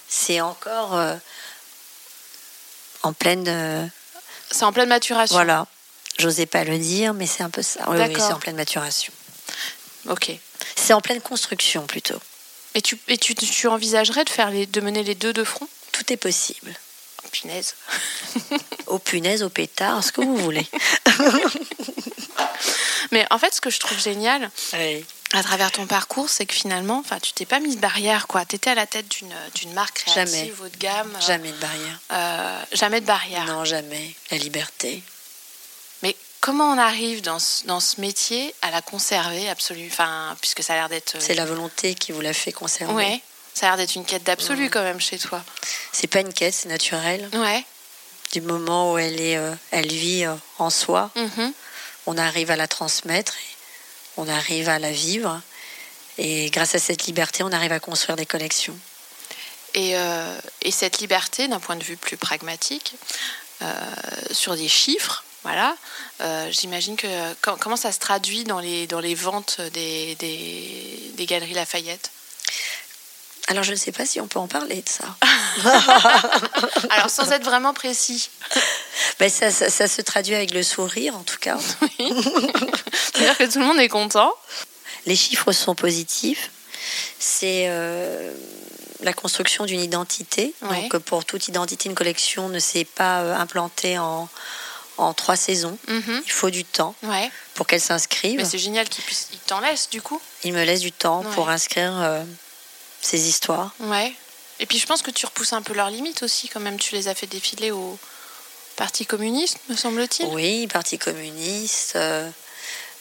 C'est 0.08 0.40
encore 0.40 1.00
en 3.02 3.12
pleine. 3.12 3.90
c'est 4.50 4.64
en 4.64 4.72
pleine 4.72 4.88
maturation. 4.88 5.34
Voilà. 5.36 5.66
J'osais 6.18 6.46
pas 6.46 6.64
le 6.64 6.78
dire, 6.78 7.14
mais 7.14 7.26
c'est 7.26 7.42
un 7.42 7.50
peu 7.50 7.62
ça. 7.62 7.80
Oui, 7.88 7.98
c'est 8.14 8.32
en 8.32 8.38
pleine 8.38 8.56
maturation. 8.56 9.12
Ok. 10.08 10.30
C'est 10.74 10.92
en 10.92 11.00
pleine 11.00 11.20
construction 11.20 11.86
plutôt. 11.86 12.20
Et 12.74 12.82
tu, 12.82 12.98
et 13.08 13.18
tu, 13.18 13.34
tu 13.34 13.68
envisagerais 13.68 14.24
de, 14.24 14.30
faire 14.30 14.50
les, 14.50 14.66
de 14.66 14.80
mener 14.80 15.02
les 15.02 15.14
deux 15.14 15.32
de 15.32 15.44
front? 15.44 15.68
Tout 15.92 16.12
est 16.12 16.16
possible. 16.16 16.74
Oh, 17.24 17.28
punaise. 17.32 17.74
au 18.86 18.98
punaise, 18.98 19.42
au 19.42 19.48
pétard, 19.48 20.04
ce 20.04 20.12
que 20.12 20.20
vous 20.20 20.36
voulez. 20.36 20.66
mais 23.12 23.26
en 23.30 23.38
fait, 23.38 23.54
ce 23.54 23.60
que 23.60 23.70
je 23.70 23.78
trouve 23.78 23.98
génial 23.98 24.50
à 25.32 25.42
travers 25.42 25.72
ton 25.72 25.86
parcours, 25.86 26.28
c'est 26.28 26.46
que 26.46 26.54
finalement, 26.54 26.98
enfin, 26.98 27.18
tu 27.18 27.32
t'es 27.32 27.46
pas 27.46 27.60
mise 27.60 27.78
barrière, 27.78 28.26
quoi. 28.26 28.44
Tu 28.44 28.56
étais 28.56 28.70
à 28.70 28.74
la 28.74 28.86
tête 28.86 29.08
d'une 29.08 29.72
marque 29.72 30.04
créative 30.04 30.60
haut 30.62 30.68
de 30.68 30.76
gamme. 30.76 31.12
Jamais 31.26 31.52
de 31.52 31.56
barrière. 31.56 32.00
Euh, 32.12 32.62
jamais 32.72 33.00
de 33.00 33.06
barrière. 33.06 33.44
Non, 33.46 33.64
jamais. 33.64 34.14
La 34.30 34.38
liberté 34.38 35.02
comment 36.40 36.70
on 36.70 36.78
arrive 36.78 37.22
dans 37.22 37.38
ce, 37.38 37.66
dans 37.66 37.80
ce 37.80 38.00
métier 38.00 38.54
à 38.62 38.70
la 38.70 38.82
conserver 38.82 39.48
absolue 39.48 39.88
enfin, 39.90 40.36
Puisque 40.40 40.62
ça 40.62 40.74
a 40.74 40.76
l'air 40.76 40.88
d'être. 40.88 41.16
C'est 41.20 41.34
la 41.34 41.44
volonté 41.44 41.94
qui 41.94 42.12
vous 42.12 42.20
l'a 42.20 42.32
fait 42.32 42.52
conserver. 42.52 42.92
Oui, 42.94 43.22
ça 43.54 43.66
a 43.66 43.68
l'air 43.70 43.76
d'être 43.78 43.94
une 43.94 44.04
quête 44.04 44.24
d'absolu 44.24 44.70
quand 44.70 44.82
même 44.82 45.00
chez 45.00 45.18
toi. 45.18 45.44
C'est 45.92 46.06
pas 46.06 46.20
une 46.20 46.32
quête, 46.32 46.54
c'est 46.54 46.68
naturel. 46.68 47.28
Ouais. 47.34 47.64
Du 48.32 48.40
moment 48.40 48.92
où 48.92 48.98
elle, 48.98 49.20
est, 49.20 49.36
euh, 49.36 49.54
elle 49.70 49.88
vit 49.88 50.24
euh, 50.24 50.34
en 50.58 50.68
soi, 50.68 51.10
mm-hmm. 51.16 51.52
on 52.06 52.18
arrive 52.18 52.50
à 52.50 52.56
la 52.56 52.66
transmettre, 52.66 53.34
on 54.16 54.28
arrive 54.28 54.68
à 54.68 54.78
la 54.78 54.90
vivre. 54.90 55.40
Et 56.18 56.50
grâce 56.50 56.74
à 56.74 56.78
cette 56.78 57.06
liberté, 57.06 57.42
on 57.42 57.52
arrive 57.52 57.72
à 57.72 57.80
construire 57.80 58.16
des 58.16 58.26
collections. 58.26 58.76
Et, 59.74 59.96
euh, 59.96 60.38
et 60.62 60.70
cette 60.70 60.98
liberté, 60.98 61.46
d'un 61.46 61.60
point 61.60 61.76
de 61.76 61.84
vue 61.84 61.96
plus 61.96 62.16
pragmatique, 62.16 62.94
sur 64.32 64.54
des 64.54 64.68
chiffres, 64.68 65.24
voilà. 65.46 65.76
Euh, 66.22 66.48
j'imagine 66.50 66.96
que 66.96 67.06
comment 67.60 67.76
ça 67.76 67.92
se 67.92 68.00
traduit 68.00 68.42
dans 68.42 68.58
les, 68.58 68.88
dans 68.88 68.98
les 68.98 69.14
ventes 69.14 69.60
des, 69.60 70.16
des, 70.16 71.26
galeries 71.26 71.54
Lafayette? 71.54 72.10
Alors 73.46 73.62
je 73.62 73.70
ne 73.70 73.76
sais 73.76 73.92
pas 73.92 74.04
si 74.04 74.20
on 74.20 74.26
peut 74.26 74.40
en 74.40 74.48
parler 74.48 74.82
de 74.82 74.88
ça. 74.88 75.04
Alors 76.90 77.10
sans 77.10 77.30
être 77.30 77.44
vraiment 77.44 77.74
précis. 77.74 78.28
Ben, 79.20 79.30
ça, 79.30 79.52
ça, 79.52 79.86
se 79.86 80.02
traduit 80.02 80.34
avec 80.34 80.52
le 80.52 80.64
sourire 80.64 81.16
en 81.16 81.22
tout 81.22 81.38
cas. 81.38 81.58
C'est-à-dire 81.96 83.38
que 83.38 83.44
tout 83.44 83.60
le 83.60 83.66
monde 83.66 83.78
est 83.78 83.88
content. 83.88 84.34
Les 85.06 85.14
chiffres 85.14 85.52
sont 85.52 85.76
positifs. 85.76 86.50
C'est 87.20 87.66
euh, 87.68 88.32
la 89.02 89.12
construction 89.12 89.64
d'une 89.64 89.80
identité. 89.80 90.54
Donc 90.60 90.98
pour 90.98 91.24
toute 91.24 91.46
identité, 91.46 91.88
une 91.88 91.94
collection 91.94 92.48
ne 92.48 92.58
s'est 92.58 92.84
pas 92.84 93.20
euh, 93.20 93.36
implantée 93.36 93.96
en, 93.96 94.28
en 94.98 95.14
trois 95.14 95.36
saisons. 95.36 95.78
Mhm. 95.88 96.22
Il 96.24 96.32
faut 96.32 96.50
du 96.50 96.64
temps 96.64 96.94
pour 97.54 97.66
qu'elle 97.66 97.80
s'inscrive. 97.80 98.38
Mais 98.38 98.44
c'est 98.44 98.58
génial 98.58 98.88
qu'il 98.88 99.04
puisse... 99.04 99.28
Il 99.32 99.38
t'en 99.40 99.60
laisse 99.60 99.88
du 99.90 100.02
coup 100.02 100.20
Il 100.44 100.52
me 100.52 100.64
laisse 100.64 100.80
du 100.80 100.92
temps 100.92 101.22
pour 101.34 101.48
inscrire 101.48 101.92
euh, 102.00 102.22
ces 103.00 103.28
histoires. 103.28 103.74
Ouais. 103.80 104.12
Et 104.58 104.66
puis 104.66 104.78
je 104.78 104.86
pense 104.86 105.02
que 105.02 105.10
tu 105.10 105.26
repousses 105.26 105.52
un 105.52 105.62
peu 105.62 105.74
leurs 105.74 105.90
limites 105.90 106.22
aussi 106.22 106.48
quand 106.48 106.60
même. 106.60 106.78
Tu 106.78 106.94
les 106.94 107.08
as 107.08 107.14
fait 107.14 107.26
défiler 107.26 107.70
au 107.70 107.98
Parti 108.76 109.06
communiste, 109.06 109.58
me 109.70 109.76
semble-t-il 109.76 110.28
Oui, 110.34 110.66
Parti 110.66 110.98
communiste. 110.98 111.96
Euh, 111.96 112.28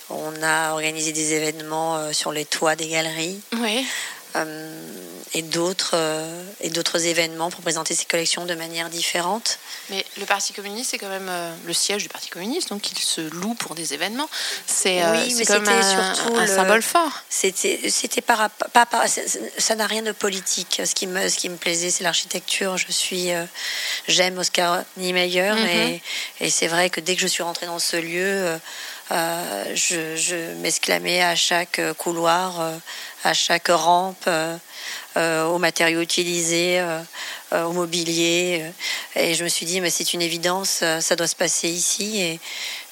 on 0.10 0.32
a 0.42 0.72
organisé 0.72 1.12
des 1.12 1.34
événements 1.34 1.98
euh, 1.98 2.14
sur 2.14 2.32
les 2.32 2.46
toits 2.46 2.78
des 2.78 2.88
galeries. 2.88 3.42
Oui. 3.58 3.86
Euh, 4.36 4.71
et 5.34 5.41
d'autres 5.41 5.95
euh, 5.95 6.43
et 6.62 6.69
d'autres 6.69 7.08
événements 7.08 7.50
pour 7.50 7.60
présenter 7.60 7.93
ces 7.93 8.06
collections 8.06 8.45
de 8.45 8.54
manière 8.54 8.89
différente. 8.89 9.60
Mais 9.89 10.06
le 10.17 10.26
Parti 10.26 10.54
communiste, 10.54 10.91
c'est 10.91 10.98
quand 10.98 11.10
même 11.10 11.28
euh, 11.28 11.54
le 11.65 11.74
siège 11.74 12.04
du 12.04 12.10
Parti 12.10 12.30
communiste, 12.30 12.69
donc 12.69 12.89
il 12.91 12.98
se 12.98 13.21
loue 13.21 13.54
pour 13.56 13.76
des 13.76 13.93
événements. 13.93 14.30
C'est 14.65 15.04
oui, 15.04 15.34
mais 15.36 15.43
surtout 15.43 16.38
un 16.38 16.48
symbole 16.48 16.82
fort. 16.82 17.24
C'était 17.30 17.89
c'était 17.89 18.21
pas, 18.21 18.50
pas, 18.50 18.88
ça 19.58 19.76
n'a 19.76 19.88
rien 19.88 20.04
de 20.04 20.13
politique. 20.13 20.82
Ce 20.86 20.95
qui 20.95 21.08
me 21.08 21.28
ce 21.28 21.36
qui 21.36 21.50
me 21.50 21.58
plaisait, 21.58 21.89
c'est 21.89 22.04
l'architecture. 22.04 22.78
Je 22.78 22.91
suis 22.91 23.32
j'aime 24.08 24.38
Oscar 24.38 24.84
Niemeyer, 24.95 25.52
mhm. 25.54 25.67
et, 25.67 26.02
et 26.39 26.50
c'est 26.50 26.67
vrai 26.67 26.89
que 26.89 27.02
dès 27.02 27.15
que 27.15 27.21
je 27.21 27.28
suis 27.28 27.43
rentrée 27.43 27.65
dans 27.65 27.80
ce 27.80 27.98
lieu 27.98 28.45
euh, 28.45 28.58
je, 29.10 30.54
m'exclamais 30.62 31.22
à 31.22 31.36
chaque 31.36 31.82
couloir, 31.98 32.60
euh, 32.62 32.78
à 33.24 33.34
chaque 33.34 33.68
rampe, 33.68 34.28
euh, 34.28 35.46
aux 35.46 35.58
matériaux 35.58 36.02
utilisés, 36.02 36.84
au 37.52 37.72
mobilier. 37.72 38.65
Et 39.15 39.34
je 39.34 39.44
me 39.44 39.50
suis 39.50 39.65
dit, 39.65 39.80
mais 39.80 39.89
c'est 39.89 40.13
une 40.13 40.22
évidence, 40.22 40.84
ça 41.00 41.15
doit 41.15 41.28
se 41.28 41.36
passer 41.36 41.70
ici. 41.70 42.22
Et 42.22 42.39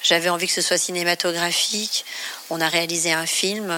j'avais 0.02 0.30
envie 0.30 0.46
que 0.46 0.52
ce 0.52 0.62
soit 0.62 0.78
cinématographique. 0.78 2.04
On 2.50 2.60
a 2.60 2.68
réalisé 2.68 3.12
un 3.12 3.26
film 3.26 3.72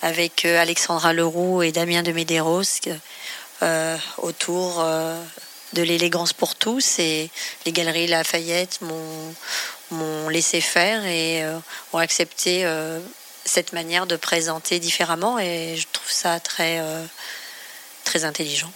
avec 0.00 0.44
Alexandra 0.44 1.12
Leroux 1.12 1.62
et 1.62 1.70
Damien 1.70 2.02
de 2.02 2.12
Medeiros 2.12 2.62
autour 4.18 4.84
de 5.74 5.82
l'élégance 5.82 6.32
pour 6.32 6.54
tous 6.54 6.98
et 6.98 7.30
les 7.66 7.72
galeries 7.72 8.06
Lafayette 8.06 8.80
m'ont 8.80 9.34
m'ont 9.90 10.28
laissé 10.28 10.60
faire 10.60 11.04
et 11.04 11.44
euh, 11.44 11.58
ont 11.92 11.98
accepté 11.98 12.64
euh, 12.64 13.00
cette 13.44 13.72
manière 13.72 14.06
de 14.06 14.16
présenter 14.16 14.78
différemment 14.80 15.38
et 15.38 15.76
je 15.76 15.86
trouve 15.92 16.10
ça 16.10 16.40
très, 16.40 16.80
euh, 16.80 17.04
très 18.04 18.24
intelligent. 18.24 18.70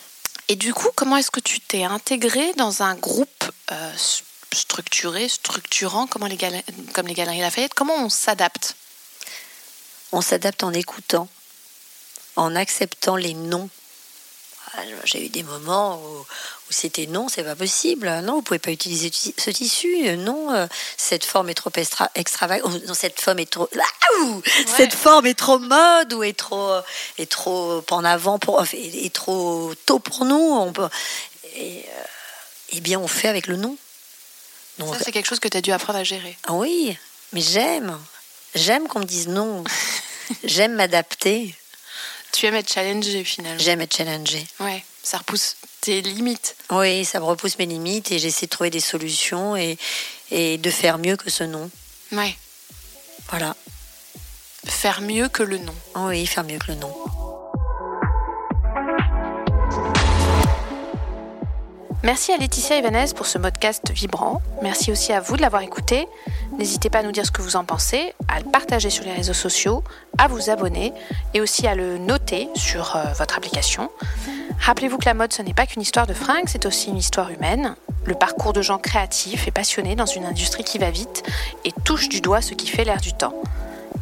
Et 0.48 0.56
du 0.56 0.72
coup, 0.72 0.88
comment 0.94 1.16
est-ce 1.16 1.30
que 1.30 1.40
tu 1.40 1.60
t'es 1.60 1.84
intégré 1.84 2.52
dans 2.54 2.82
un 2.82 2.94
groupe 2.94 3.44
structuré, 4.50 5.28
structurant, 5.28 6.06
comment 6.06 6.26
les 6.26 6.38
comme 6.94 7.06
les 7.06 7.14
Galeries 7.14 7.40
Lafayette? 7.40 7.74
Comment 7.74 7.96
on 7.96 8.08
s'adapte? 8.08 8.74
On 10.12 10.22
s'adapte 10.22 10.62
en 10.62 10.72
écoutant, 10.72 11.28
en 12.36 12.56
acceptant 12.56 13.16
les 13.16 13.34
noms. 13.34 13.68
Ah, 14.72 14.80
j'ai 15.04 15.26
eu 15.26 15.28
des 15.28 15.42
moments 15.42 16.00
où, 16.00 16.26
c'était 16.70 17.06
non, 17.06 17.28
c'est 17.28 17.44
pas 17.44 17.56
possible. 17.56 18.08
Non, 18.22 18.34
vous 18.34 18.42
pouvez 18.42 18.58
pas 18.58 18.70
utiliser 18.70 19.10
ce 19.12 19.50
tissu. 19.50 20.16
Non, 20.16 20.52
euh, 20.52 20.66
cette 20.96 21.24
forme 21.24 21.48
est 21.48 21.54
trop 21.54 21.70
extravagante. 22.14 22.86
Non, 22.86 22.94
cette 22.94 23.20
forme 23.20 23.38
est 23.38 23.50
trop. 23.50 23.68
Cette 24.66 24.94
forme 24.94 25.26
est 25.26 25.38
trop 25.38 25.58
mode 25.58 26.12
ou 26.12 26.22
est 26.22 26.38
trop 26.38 26.80
est 27.18 27.30
trop 27.30 27.82
en 27.90 28.04
avant 28.04 28.38
pour 28.38 28.62
est, 28.72 29.14
trop 29.14 29.72
tôt 29.86 29.98
pour 29.98 30.24
nous. 30.24 30.36
On 30.36 30.72
peut, 30.72 30.88
et, 31.56 31.84
euh, 31.88 32.02
eh 32.70 32.80
bien, 32.80 32.98
on 32.98 33.08
fait 33.08 33.28
avec 33.28 33.46
le 33.46 33.56
nom. 33.56 33.76
Donc, 34.78 34.94
Ça, 34.94 35.02
c'est 35.04 35.12
quelque 35.12 35.26
chose 35.26 35.40
que 35.40 35.48
tu 35.48 35.56
as 35.56 35.60
dû 35.60 35.72
apprendre 35.72 35.98
à 35.98 36.04
gérer. 36.04 36.36
Ah 36.46 36.52
oui, 36.52 36.96
mais 37.32 37.40
j'aime. 37.40 37.98
J'aime 38.54 38.86
qu'on 38.88 39.00
me 39.00 39.04
dise 39.04 39.28
non. 39.28 39.64
j'aime 40.44 40.74
m'adapter. 40.74 41.54
Tu 42.32 42.46
aimes 42.46 42.54
être 42.56 42.72
challengé 42.72 43.24
finalement. 43.24 43.58
J'aime 43.58 43.80
être 43.80 43.96
challengé. 43.96 44.46
Ouais, 44.60 44.84
ça 45.02 45.18
repousse 45.18 45.56
tes 45.80 46.00
limites. 46.02 46.56
Oui, 46.70 47.04
ça 47.04 47.20
me 47.20 47.24
repousse 47.24 47.58
mes 47.58 47.66
limites 47.66 48.12
et 48.12 48.18
j'essaie 48.18 48.46
de 48.46 48.50
trouver 48.50 48.70
des 48.70 48.80
solutions 48.80 49.56
et, 49.56 49.78
et 50.30 50.58
de 50.58 50.70
faire 50.70 50.98
mieux 50.98 51.16
que 51.16 51.30
ce 51.30 51.44
nom. 51.44 51.70
Ouais. 52.12 52.36
Voilà. 53.30 53.56
Faire 54.66 55.00
mieux 55.00 55.28
que 55.28 55.42
le 55.42 55.58
nom. 55.58 55.74
Oui, 55.96 56.26
faire 56.26 56.44
mieux 56.44 56.58
que 56.58 56.72
le 56.72 56.78
nom. 56.78 56.94
Merci 62.04 62.30
à 62.30 62.36
Laetitia 62.36 62.78
Ivanez 62.78 63.06
pour 63.16 63.26
ce 63.26 63.38
podcast 63.38 63.90
vibrant. 63.90 64.40
Merci 64.62 64.92
aussi 64.92 65.12
à 65.12 65.20
vous 65.20 65.36
de 65.36 65.42
l'avoir 65.42 65.62
écouté. 65.62 66.06
N'hésitez 66.56 66.90
pas 66.90 67.00
à 67.00 67.02
nous 67.02 67.10
dire 67.10 67.26
ce 67.26 67.32
que 67.32 67.42
vous 67.42 67.56
en 67.56 67.64
pensez, 67.64 68.14
à 68.28 68.38
le 68.38 68.44
partager 68.44 68.88
sur 68.88 69.04
les 69.04 69.12
réseaux 69.12 69.34
sociaux, 69.34 69.82
à 70.16 70.28
vous 70.28 70.48
abonner 70.48 70.92
et 71.34 71.40
aussi 71.40 71.66
à 71.66 71.74
le 71.74 71.98
noter 71.98 72.48
sur 72.54 72.94
euh, 72.94 73.02
votre 73.18 73.36
application. 73.36 73.90
Rappelez-vous 74.60 74.98
que 74.98 75.06
la 75.06 75.14
mode, 75.14 75.32
ce 75.32 75.42
n'est 75.42 75.54
pas 75.54 75.66
qu'une 75.66 75.82
histoire 75.82 76.06
de 76.06 76.14
fringues, 76.14 76.46
c'est 76.46 76.66
aussi 76.66 76.88
une 76.88 76.98
histoire 76.98 77.30
humaine. 77.30 77.74
Le 78.04 78.14
parcours 78.14 78.52
de 78.52 78.62
gens 78.62 78.78
créatifs 78.78 79.48
et 79.48 79.50
passionnés 79.50 79.96
dans 79.96 80.06
une 80.06 80.24
industrie 80.24 80.64
qui 80.64 80.78
va 80.78 80.90
vite 80.90 81.24
et 81.64 81.72
touche 81.84 82.08
du 82.08 82.20
doigt 82.20 82.42
ce 82.42 82.54
qui 82.54 82.68
fait 82.68 82.84
l'air 82.84 83.00
du 83.00 83.12
temps. 83.12 83.34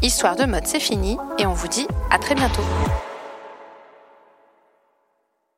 Histoire 0.02 0.36
de 0.36 0.44
mode, 0.44 0.66
c'est 0.66 0.80
fini 0.80 1.16
et 1.38 1.46
on 1.46 1.54
vous 1.54 1.68
dit 1.68 1.88
à 2.10 2.18
très 2.18 2.34
bientôt. 2.34 2.62